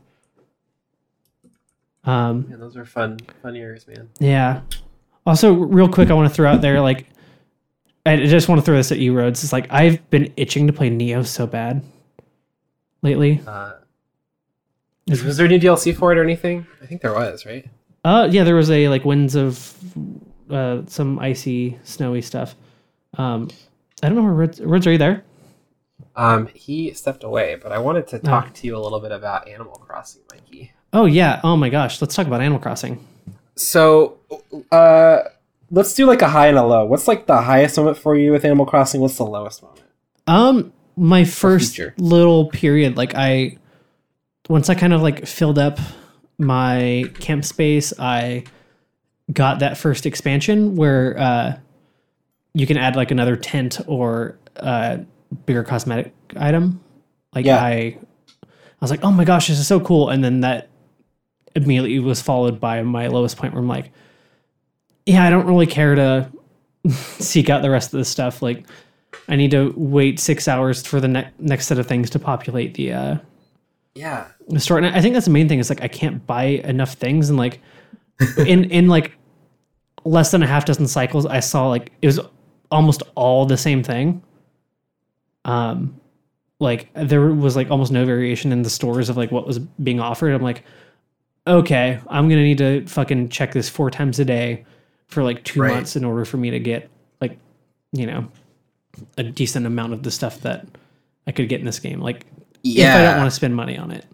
[2.04, 4.08] Um, Yeah, those are fun, fun years, man.
[4.18, 4.60] yeah.
[5.26, 7.06] Also, real quick, I want to throw out there like,
[8.04, 9.42] I just want to throw this at you, Rhodes.
[9.42, 11.82] It's like I've been itching to play Nioh so bad
[13.00, 13.40] lately.
[13.46, 13.72] Uh,
[15.06, 16.66] is, was there any DLC for it or anything?
[16.82, 17.66] I think there was, right?
[18.04, 19.74] Uh, yeah, there was a like winds of
[20.50, 22.54] uh, some icy, snowy stuff.
[23.16, 23.48] Um,
[24.02, 25.24] I don't know where Rhodes, Rhodes are you there?
[26.16, 29.48] Um, he stepped away, but I wanted to talk to you a little bit about
[29.48, 30.72] Animal Crossing, Mikey.
[30.92, 31.40] Oh yeah.
[31.42, 32.00] Oh my gosh.
[32.00, 33.04] Let's talk about Animal Crossing.
[33.56, 34.18] So,
[34.70, 35.20] uh,
[35.70, 36.84] let's do like a high and a low.
[36.84, 39.00] What's like the highest moment for you with Animal Crossing?
[39.00, 39.82] What's the lowest moment?
[40.26, 43.58] Um, my first little period, like I,
[44.48, 45.78] once I kind of like filled up
[46.38, 48.44] my camp space, I
[49.32, 51.56] got that first expansion where uh,
[52.52, 54.98] you can add like another tent or uh,
[55.46, 56.80] bigger cosmetic item.
[57.34, 57.62] Like Yeah.
[57.62, 57.98] I,
[58.42, 58.46] I
[58.80, 60.68] was like, oh my gosh, this is so cool, and then that
[61.56, 63.92] immediately was followed by my lowest point where I'm like,
[65.06, 66.30] yeah, I don't really care to
[66.88, 68.42] seek out the rest of this stuff.
[68.42, 68.66] Like,
[69.28, 72.74] I need to wait six hours for the ne- next set of things to populate
[72.74, 73.16] the uh,
[73.94, 74.76] Yeah, the store.
[74.78, 77.38] And I think that's the main thing is like I can't buy enough things, and
[77.38, 77.60] like
[78.38, 79.16] in in like
[80.04, 82.20] less than a half dozen cycles, I saw like it was
[82.70, 84.22] almost all the same thing.
[85.44, 86.00] Um,
[86.60, 90.00] like there was like almost no variation in the stores of like what was being
[90.00, 90.32] offered.
[90.32, 90.64] I'm like,
[91.46, 94.64] okay, I'm gonna need to fucking check this four times a day
[95.08, 95.74] for like two Right.
[95.74, 96.88] months in order for me to get
[97.20, 97.38] like,
[97.92, 98.28] you know,
[99.18, 100.66] a decent amount of the stuff that
[101.26, 102.00] I could get in this game.
[102.00, 102.24] Like,
[102.62, 104.06] if I don't want to spend money on it,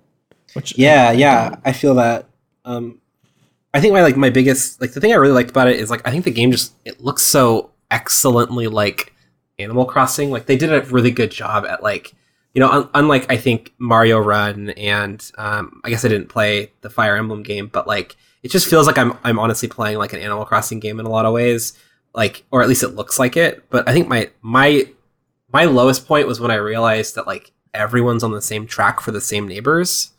[0.55, 2.27] which Yeah, yeah, I feel that.
[2.65, 3.00] Um,
[3.73, 5.91] I think my like my biggest like the thing I really liked about it is
[5.91, 9.15] like I think the game just it looks so excellently like
[9.59, 10.31] Animal Crossing.
[10.31, 12.13] Like they did a really good job at like
[12.55, 16.73] you know un- unlike I think Mario Run and um, I guess I didn't play
[16.81, 20.13] the Fire Emblem game, but like it just feels like I'm I'm honestly playing like
[20.13, 21.75] an Animal Crossing game in a lot of ways.
[22.13, 23.69] Like or at least it looks like it.
[23.71, 24.87] But I think my my
[25.53, 29.13] my lowest point was when I realized that like everyone's on the same track for
[29.13, 30.13] the same neighbors.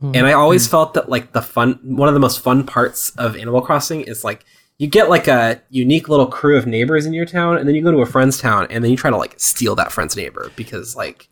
[0.00, 0.24] And hmm.
[0.24, 0.70] I always hmm.
[0.70, 4.24] felt that like the fun one of the most fun parts of Animal Crossing is
[4.24, 4.44] like
[4.78, 7.82] you get like a unique little crew of neighbors in your town and then you
[7.82, 10.50] go to a friend's town and then you try to like steal that friend's neighbor
[10.56, 11.28] because like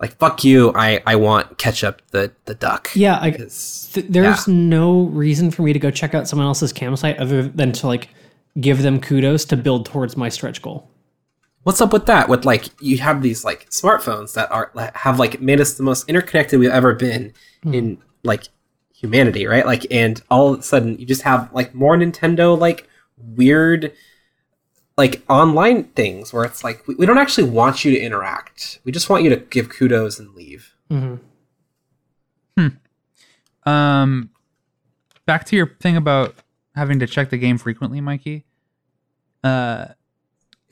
[0.00, 2.90] like fuck you, I I want ketchup the the duck.
[2.94, 6.72] Yeah, I, Because- th- there's no reason for me to go check out someone else's
[6.72, 8.08] campsite other than to like
[8.60, 10.90] give them kudos to build towards my stretch goal.
[11.64, 12.28] What's up with that?
[12.28, 16.08] With like you have these like smartphones that are have like made us the most
[16.08, 17.32] interconnected we've ever been
[17.64, 18.48] in like
[18.94, 19.66] humanity, right?
[19.66, 23.92] Like and all of a sudden you just have like more Nintendo like weird
[24.96, 28.80] like online things where it's like we, we don't actually want you to interact.
[28.84, 30.74] We just want you to give kudos and leave.
[30.90, 31.16] Mm-hmm.
[33.66, 34.30] Um,
[35.26, 36.34] back to your thing about
[36.74, 38.44] having to check the game frequently, Mikey.
[39.42, 39.86] Uh,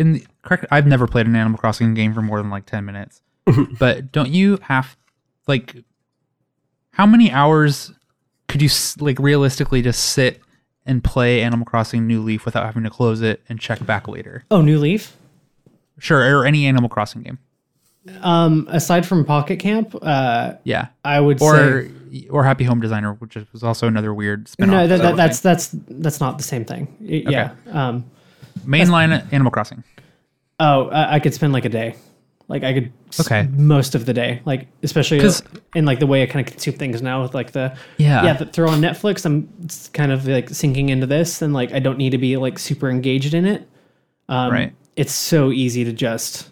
[0.03, 2.85] in the, correct, I've never played an Animal Crossing game for more than like ten
[2.85, 3.23] minutes.
[3.79, 4.97] but don't you have
[5.49, 5.77] like
[6.93, 7.91] how many hours
[8.49, 10.41] could you like realistically just sit
[10.85, 14.45] and play Animal Crossing New Leaf without having to close it and check back later?
[14.51, 15.17] Oh, New Leaf.
[15.99, 17.39] Sure, or any Animal Crossing game.
[18.21, 23.15] Um, aside from Pocket Camp, uh, Yeah, I would or say or Happy Home Designer,
[23.15, 24.73] which is- was also another weird spin-off.
[24.73, 24.87] no.
[24.89, 26.89] That, that, that's that's that's not the same thing.
[27.01, 27.53] Y- Yeah.
[27.71, 28.05] Um.
[28.67, 29.83] mainline Animal Crossing.
[30.61, 31.97] Oh, I, I could spend like a day.
[32.49, 32.93] Like I could.
[33.09, 33.49] s- Okay.
[33.53, 35.21] Most of the day, like especially
[35.75, 38.25] in like the way I kind of consume things now with like the Yeah.
[38.25, 39.25] yeah, but throw on Netflix.
[39.25, 39.49] I'm
[39.93, 42.91] kind of like sinking into this, and like I don't need to be like super
[42.91, 43.69] engaged in it.
[44.29, 44.73] Um, Right.
[44.97, 46.51] It's so easy to just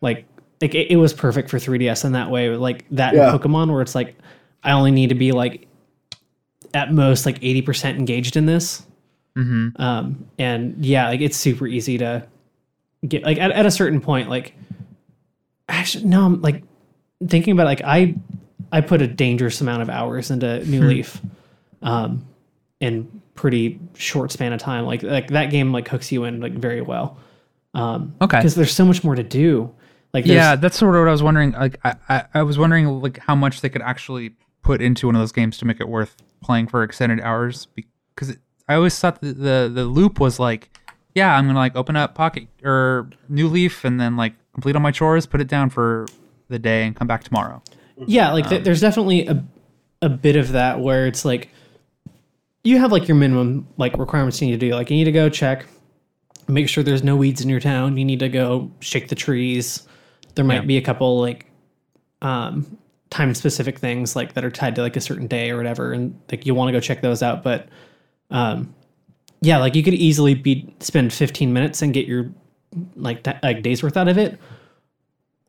[0.00, 0.24] like
[0.62, 2.48] like it, it was perfect for 3ds in that way.
[2.56, 3.30] Like that Yeah.
[3.36, 4.16] Pokemon, where it's like
[4.64, 5.66] I only need to be like
[6.74, 8.86] at most like 80 percent engaged in this.
[9.36, 9.80] Mm-hmm.
[9.80, 12.26] Um, and yeah, like it's super easy to
[13.06, 14.54] get like at, at a certain point like
[15.68, 16.62] actually no i'm like
[17.26, 18.14] thinking about it, like i
[18.72, 21.20] i put a dangerous amount of hours into new leaf
[21.82, 22.26] um
[22.80, 26.54] in pretty short span of time like like that game like hooks you in like
[26.54, 27.16] very well
[27.74, 28.38] um Okay.
[28.38, 29.72] because there's so much more to do
[30.14, 31.52] like Yeah, that's sort of what I was wondering.
[31.52, 34.32] Like, I, I, I was wondering like how much they could actually
[34.62, 37.68] put into one of those games to make it worth playing for extended hours.
[38.14, 40.70] Because it, I always thought the, the the loop was like,
[41.18, 44.80] yeah, I'm gonna like open up Pocket or New Leaf and then like complete all
[44.82, 46.06] my chores, put it down for
[46.48, 47.62] the day, and come back tomorrow.
[48.06, 49.44] yeah like th- there's definitely a
[50.02, 51.50] a bit of that where it's like
[52.64, 55.12] you have like your minimum like requirements you need to do like you need to
[55.12, 55.66] go check
[56.46, 59.86] make sure there's no weeds in your town you need to go shake the trees
[60.36, 60.72] there might Yeah.
[60.72, 61.46] be a couple like
[62.22, 62.78] um
[63.10, 66.16] time specific things like that are tied to like a certain day or whatever and
[66.30, 67.68] like you want to go check those out but
[68.30, 68.72] um
[69.40, 72.30] yeah like you could easily be spend 15 minutes and get your
[72.96, 74.38] like t- like days worth out of it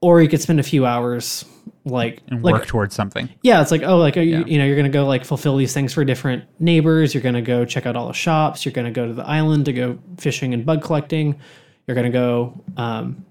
[0.01, 1.43] or you could spend a few hours
[1.85, 3.27] like and like work towards something.
[3.41, 4.45] yeah, it's like oh, like you, Yeah.
[4.45, 7.13] you know, you're gonna go like fulfill these things for different neighbors.
[7.13, 8.63] You're gonna go check out all the shops.
[8.65, 11.39] You're gonna go to the island to go fishing and bug collecting.
[11.87, 13.25] You're gonna go um,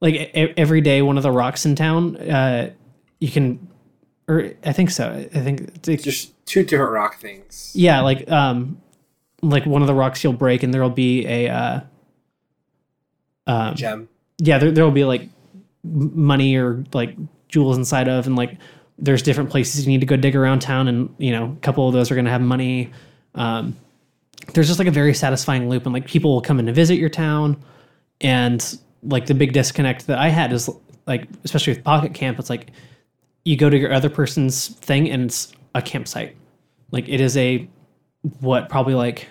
[0.00, 1.02] like e- every day.
[1.02, 2.70] One of the rocks in town, uh,
[3.20, 3.68] you can,
[4.28, 5.10] or I think so.
[5.12, 7.72] I think it's, Just two different rock things.
[7.74, 8.80] yeah, like um,
[9.42, 11.80] like one of the rocks you'll break, and there'll be a uh,
[13.46, 14.08] um, Gem.
[14.38, 15.28] yeah, there there will be like
[15.84, 17.16] money or like
[17.48, 18.56] jewels inside of, and like
[18.98, 21.86] there's different places you need to go dig around town, and you know, a couple
[21.86, 22.90] of those are going to have money.
[23.34, 23.76] Um,
[24.54, 26.98] there's just like a very satisfying loop, and like people will come in to visit
[26.98, 27.62] your town,
[28.20, 30.70] and like the big disconnect that I had is
[31.06, 32.70] like, especially with Pocket Camp, it's like
[33.44, 36.36] you go to your other person's thing, and it's a campsite.
[36.92, 37.68] Like it is a
[38.40, 39.28] what probably like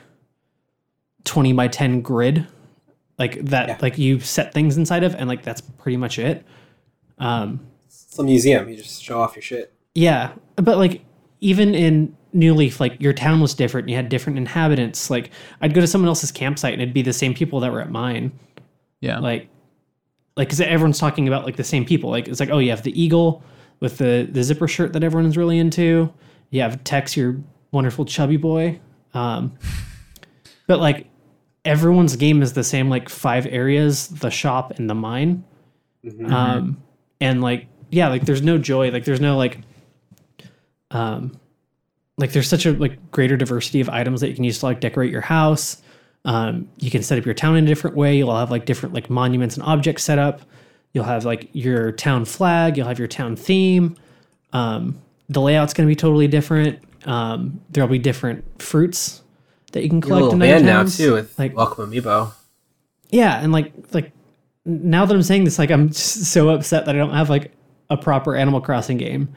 [1.24, 2.48] 20 by 10 grid
[3.20, 3.78] like that Yeah.
[3.82, 6.46] like you set things inside of and like that's pretty much it
[7.20, 8.68] um It's a museum.
[8.70, 9.74] You just show off your shit.
[9.96, 11.04] yeah but like
[11.39, 15.32] even in new leaf like your town was different you had different inhabitants like
[15.62, 17.92] i'd go to someone else's campsite and it'd be the same people that were at
[17.92, 18.32] mine
[19.02, 19.20] Yeah.
[19.20, 19.50] like
[20.38, 22.84] like because everyone's talking about like the same people like it's like oh you have
[22.84, 23.44] the eagle
[23.82, 26.12] with the the zipper shirt that everyone's really into
[26.52, 27.36] you have tex your
[27.72, 28.80] wonderful chubby boy.
[29.14, 29.58] Um
[30.68, 31.08] but like
[31.66, 35.44] everyone's game is the same like five areas the shop and the mine.
[36.34, 36.82] Um
[37.20, 38.92] and like yeah like there's no joy.
[38.92, 39.60] Like there's no like
[40.92, 41.40] um
[42.18, 44.80] like there's such a like greater diversity of items that you can use to like
[44.80, 45.82] decorate your house.
[46.26, 48.18] Um you can set up your town in a different way.
[48.18, 50.42] You'll have like different like monuments and objects set up.
[50.94, 52.76] You'll have like your town flag.
[52.78, 53.96] You'll have your town theme.
[54.54, 59.22] Um the layout's going to be totally different um there'll be different fruits
[59.72, 62.32] that you can Your collect little in band now too with like Welcome Amiibo.
[63.10, 64.12] yeah and like like
[64.66, 67.52] now that i'm saying this like i'm just so upset that i don't have like
[67.89, 69.30] a proper animal crossing game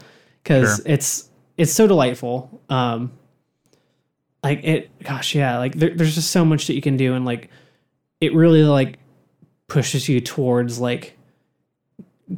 [0.43, 0.85] because Sure.
[0.87, 3.13] it's it's so delightful um
[4.43, 7.25] like it gosh yeah like there, there's just so much that you can do and
[7.25, 7.49] like
[8.21, 8.99] it really like
[9.69, 11.17] pushes you towards like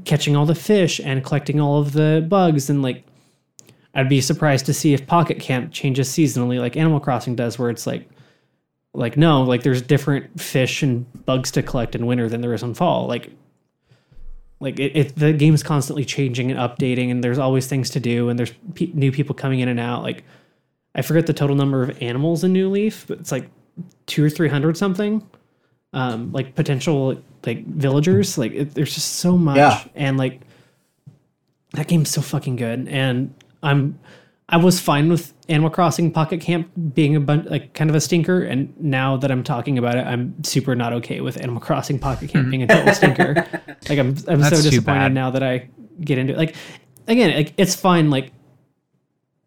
[0.04, 3.04] catching all the fish and collecting all of the bugs and like
[3.96, 7.70] i'd be surprised to see if pocket camp changes seasonally like animal crossing does where
[7.70, 8.08] it's like
[8.96, 12.62] like no like there's different fish and bugs to collect in winter than there is
[12.62, 13.06] in fall.
[13.06, 13.30] Like
[14.58, 18.30] like it, it the game's constantly changing and updating and there's always things to do
[18.30, 20.02] and there's pe- new people coming in and out.
[20.02, 20.24] Like
[20.94, 23.50] i forget the total number of animals in new leaf but it's like
[24.06, 25.22] two or three hundred something
[25.92, 28.38] um like potential like villagers.
[28.38, 29.58] Like it, there's just so much.
[29.58, 29.84] Yeah.
[29.94, 30.40] and like
[31.72, 32.88] that game's so fucking good.
[32.88, 33.34] And
[33.66, 33.98] i'm
[34.48, 38.00] i was fine with animal crossing pocket camp being a bunch like kind of a
[38.00, 41.98] stinker and now that i'm talking about it i'm super not okay with animal crossing
[41.98, 42.50] pocket camp mm-hmm.
[42.50, 43.46] being a total stinker.
[43.88, 45.68] Like i'm i'm That's so disappointed now that i
[46.00, 46.38] get into it.
[46.38, 46.56] Like
[47.08, 48.32] again like it's fine like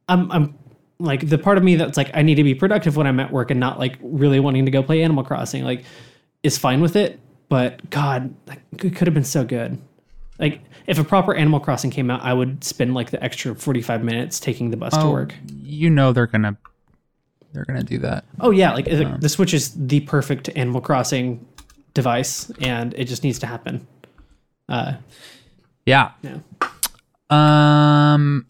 [0.08, 0.58] i'm i'm
[1.00, 3.32] like the part of me that's like i need to be productive when i'm at
[3.32, 5.84] work and not like really wanting to go play animal crossing like
[6.44, 8.34] is fine with it but god
[8.78, 9.80] could could have been so good
[10.40, 14.04] like if a proper animal crossing came out i would spend like the extra 45
[14.04, 16.58] minutes taking the bus to Oh, work You know they're gonna
[17.54, 18.26] they're gonna do that.
[18.40, 21.46] oh yeah like it- the switch is the perfect animal crossing
[21.94, 23.86] device and it just needs to happen
[24.70, 24.94] uh
[25.86, 26.12] Yeah.
[26.22, 26.38] yeah
[27.30, 28.46] Um.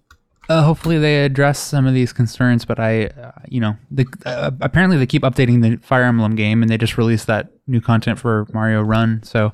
[0.48, 4.50] Uh, hopefully they address some of these concerns, but I, uh, you know, the, uh,
[4.62, 8.18] apparently they keep updating the Fire Emblem game, and they just released that new content
[8.18, 9.22] for Mario Run.
[9.22, 9.52] So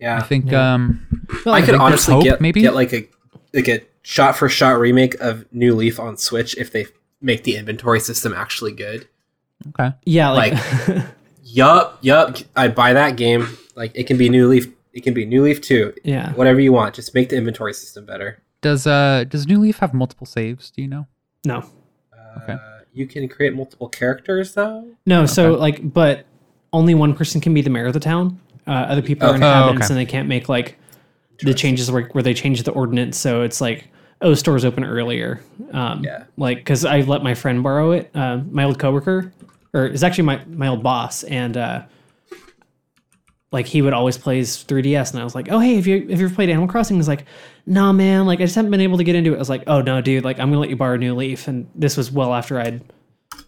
[0.00, 0.18] Yeah.
[0.18, 1.06] I think, um,
[1.44, 2.60] Well, I could honestly hope, get maybe?
[2.62, 3.06] get like a
[3.52, 6.86] like a shot for shot remake of New Leaf on Switch if they
[7.20, 9.06] make the inventory system actually good.
[9.68, 10.54] okay, yeah like,
[11.44, 12.36] Yup, yup.
[12.56, 13.56] I'd buy that game.
[13.74, 14.68] Like it can be New Leaf.
[14.92, 15.92] It can be New Leaf two.
[16.04, 16.32] Yeah.
[16.34, 16.94] Whatever you want.
[16.94, 18.42] Just make the inventory system better.
[18.60, 20.70] Does uh does New Leaf have multiple saves?
[20.70, 21.06] Do you know?
[21.44, 21.58] No.
[22.12, 22.56] Uh, Okay.
[22.92, 24.88] You can create multiple characters though.
[25.06, 26.24] No, so like, but
[26.72, 28.40] only one person can be the mayor of the town.
[28.70, 29.94] Uh, other people are inhabitants, Oh, okay.
[29.94, 30.78] and they can't make like
[31.42, 33.18] the changes where, where they change the ordinance.
[33.18, 33.88] So it's like,
[34.22, 35.40] oh, stores open earlier.
[35.72, 36.24] Um, Yeah.
[36.36, 39.32] Like, because I let my friend borrow it, uh, my old coworker,
[39.74, 41.82] or it's actually my my old boss, and uh,
[43.52, 46.08] like he would always play his 3ds, and I was like, oh hey, have you
[46.08, 46.96] have you ever played Animal Crossing?
[46.96, 47.24] He's like,
[47.66, 49.36] nah, man, like I just haven't been able to get into it.
[49.36, 51.68] I was like, oh no, dude, like I'm gonna let you borrow New Leaf, and
[51.74, 52.82] this was well after I'd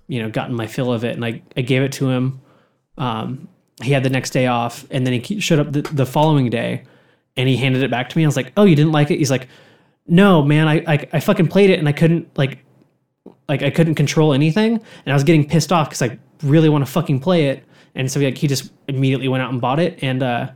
[0.08, 2.40] you know gotten my fill of it and i, I gave it to him
[2.98, 3.48] um,
[3.82, 6.82] he had the next day off and then he showed up the, the following day
[7.36, 8.24] and he handed it back to me.
[8.24, 9.18] I was like oh you didn't like it?
[9.18, 9.48] He's like
[10.08, 12.64] no man I, I i fucking played it and i couldn't like
[13.48, 16.84] like i couldn't control anything and i was getting pissed off because i really want
[16.84, 17.64] to fucking play it.
[17.94, 20.50] And so like he just immediately went out and bought it and uh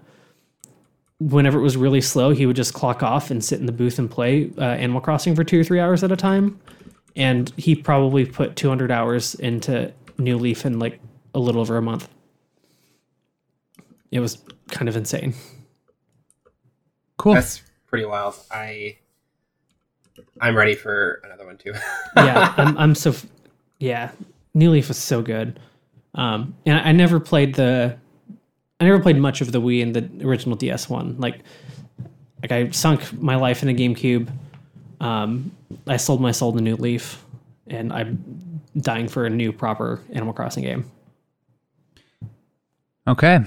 [1.18, 3.98] whenever it was really slow he would just clock off and sit in the booth
[3.98, 6.58] and play uh, animal crossing for two or three hours at a time.
[7.14, 11.00] And he probably put 200 hours into New Leaf in like
[11.34, 12.10] a little over a month.
[14.16, 15.34] It was kind of insane.
[17.18, 17.34] Cool.
[17.34, 18.34] That's pretty wild.
[18.50, 18.96] I
[20.40, 21.74] I'm ready for another one too.
[22.16, 23.14] Yeah, I'm, I'm so
[23.78, 24.10] yeah.
[24.54, 25.60] New Leaf was so good,
[26.14, 27.94] um, and I never played the,
[28.80, 31.16] I never played much of the Wii and the original DS one.
[31.18, 31.40] Like,
[32.40, 34.30] like I sunk my life in a GameCube.
[34.98, 35.52] Um,
[35.86, 37.22] I sold my soul to New Leaf,
[37.66, 40.90] and I'm dying for a new proper Animal Crossing game.
[43.06, 43.44] Okay.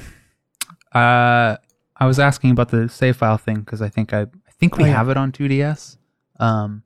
[0.94, 1.58] Uh,
[1.98, 4.86] I was asking about the save file thing because I think I, I think we
[4.86, 4.94] Oh, yeah.
[4.94, 5.98] have it on 2DS.
[6.40, 6.84] Um,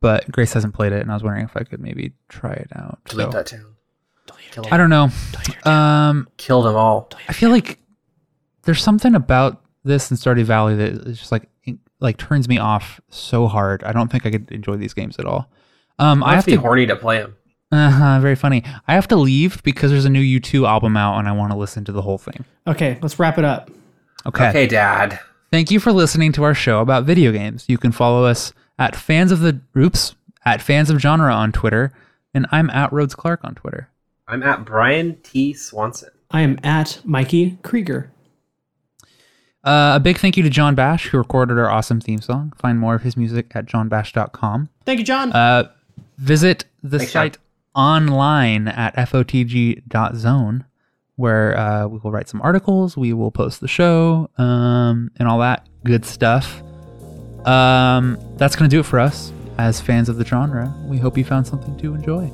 [0.00, 2.68] but Grace hasn't played it, and I was wondering if I could maybe try it
[2.74, 3.00] out.
[3.06, 3.74] Delete So, that town.
[4.50, 5.08] Kill, I don't know.
[5.70, 7.10] Um, kill them all.
[7.28, 7.78] I feel like
[8.62, 11.48] there's something about this in Stardew Valley that is just like
[12.00, 13.82] like turns me off so hard.
[13.84, 15.50] I don't think I could enjoy these games at all.
[15.98, 16.60] Um, I I have have to be to.
[16.62, 17.36] horny to play them.
[17.70, 18.62] Uh, very funny.
[18.86, 21.58] I have to leave because there's a new U2 album out, and I want to
[21.58, 22.44] listen to the whole thing.
[22.66, 23.70] Okay, let's wrap it up.
[24.26, 24.48] Okay.
[24.48, 25.20] Okay, Dad.
[25.50, 27.64] Thank you for listening to our show about video games.
[27.68, 30.14] You can follow us at fans of the oops
[30.44, 31.92] at fans of genre on Twitter,
[32.32, 33.90] and I'm at Rhodes Clark on Twitter.
[34.26, 35.52] I'm at Brian T.
[35.52, 36.10] Swanson.
[36.30, 38.10] I am at Mikey Krieger.
[39.64, 42.52] Uh, a big thank you to John Bash, who recorded our awesome theme song.
[42.56, 44.68] Find more of his music at johnbash.com.
[44.86, 45.32] Thank you, John.
[45.32, 45.70] Uh,
[46.16, 47.32] visit the Thanks, John.
[47.78, 50.64] Online at fotg.zone,
[51.14, 55.38] where uh, we will write some articles, we will post the show, um, and all
[55.38, 56.62] that good stuff.
[57.46, 60.74] Um, that's going to do it for us as fans of the genre.
[60.86, 62.30] We hope you found something to enjoy.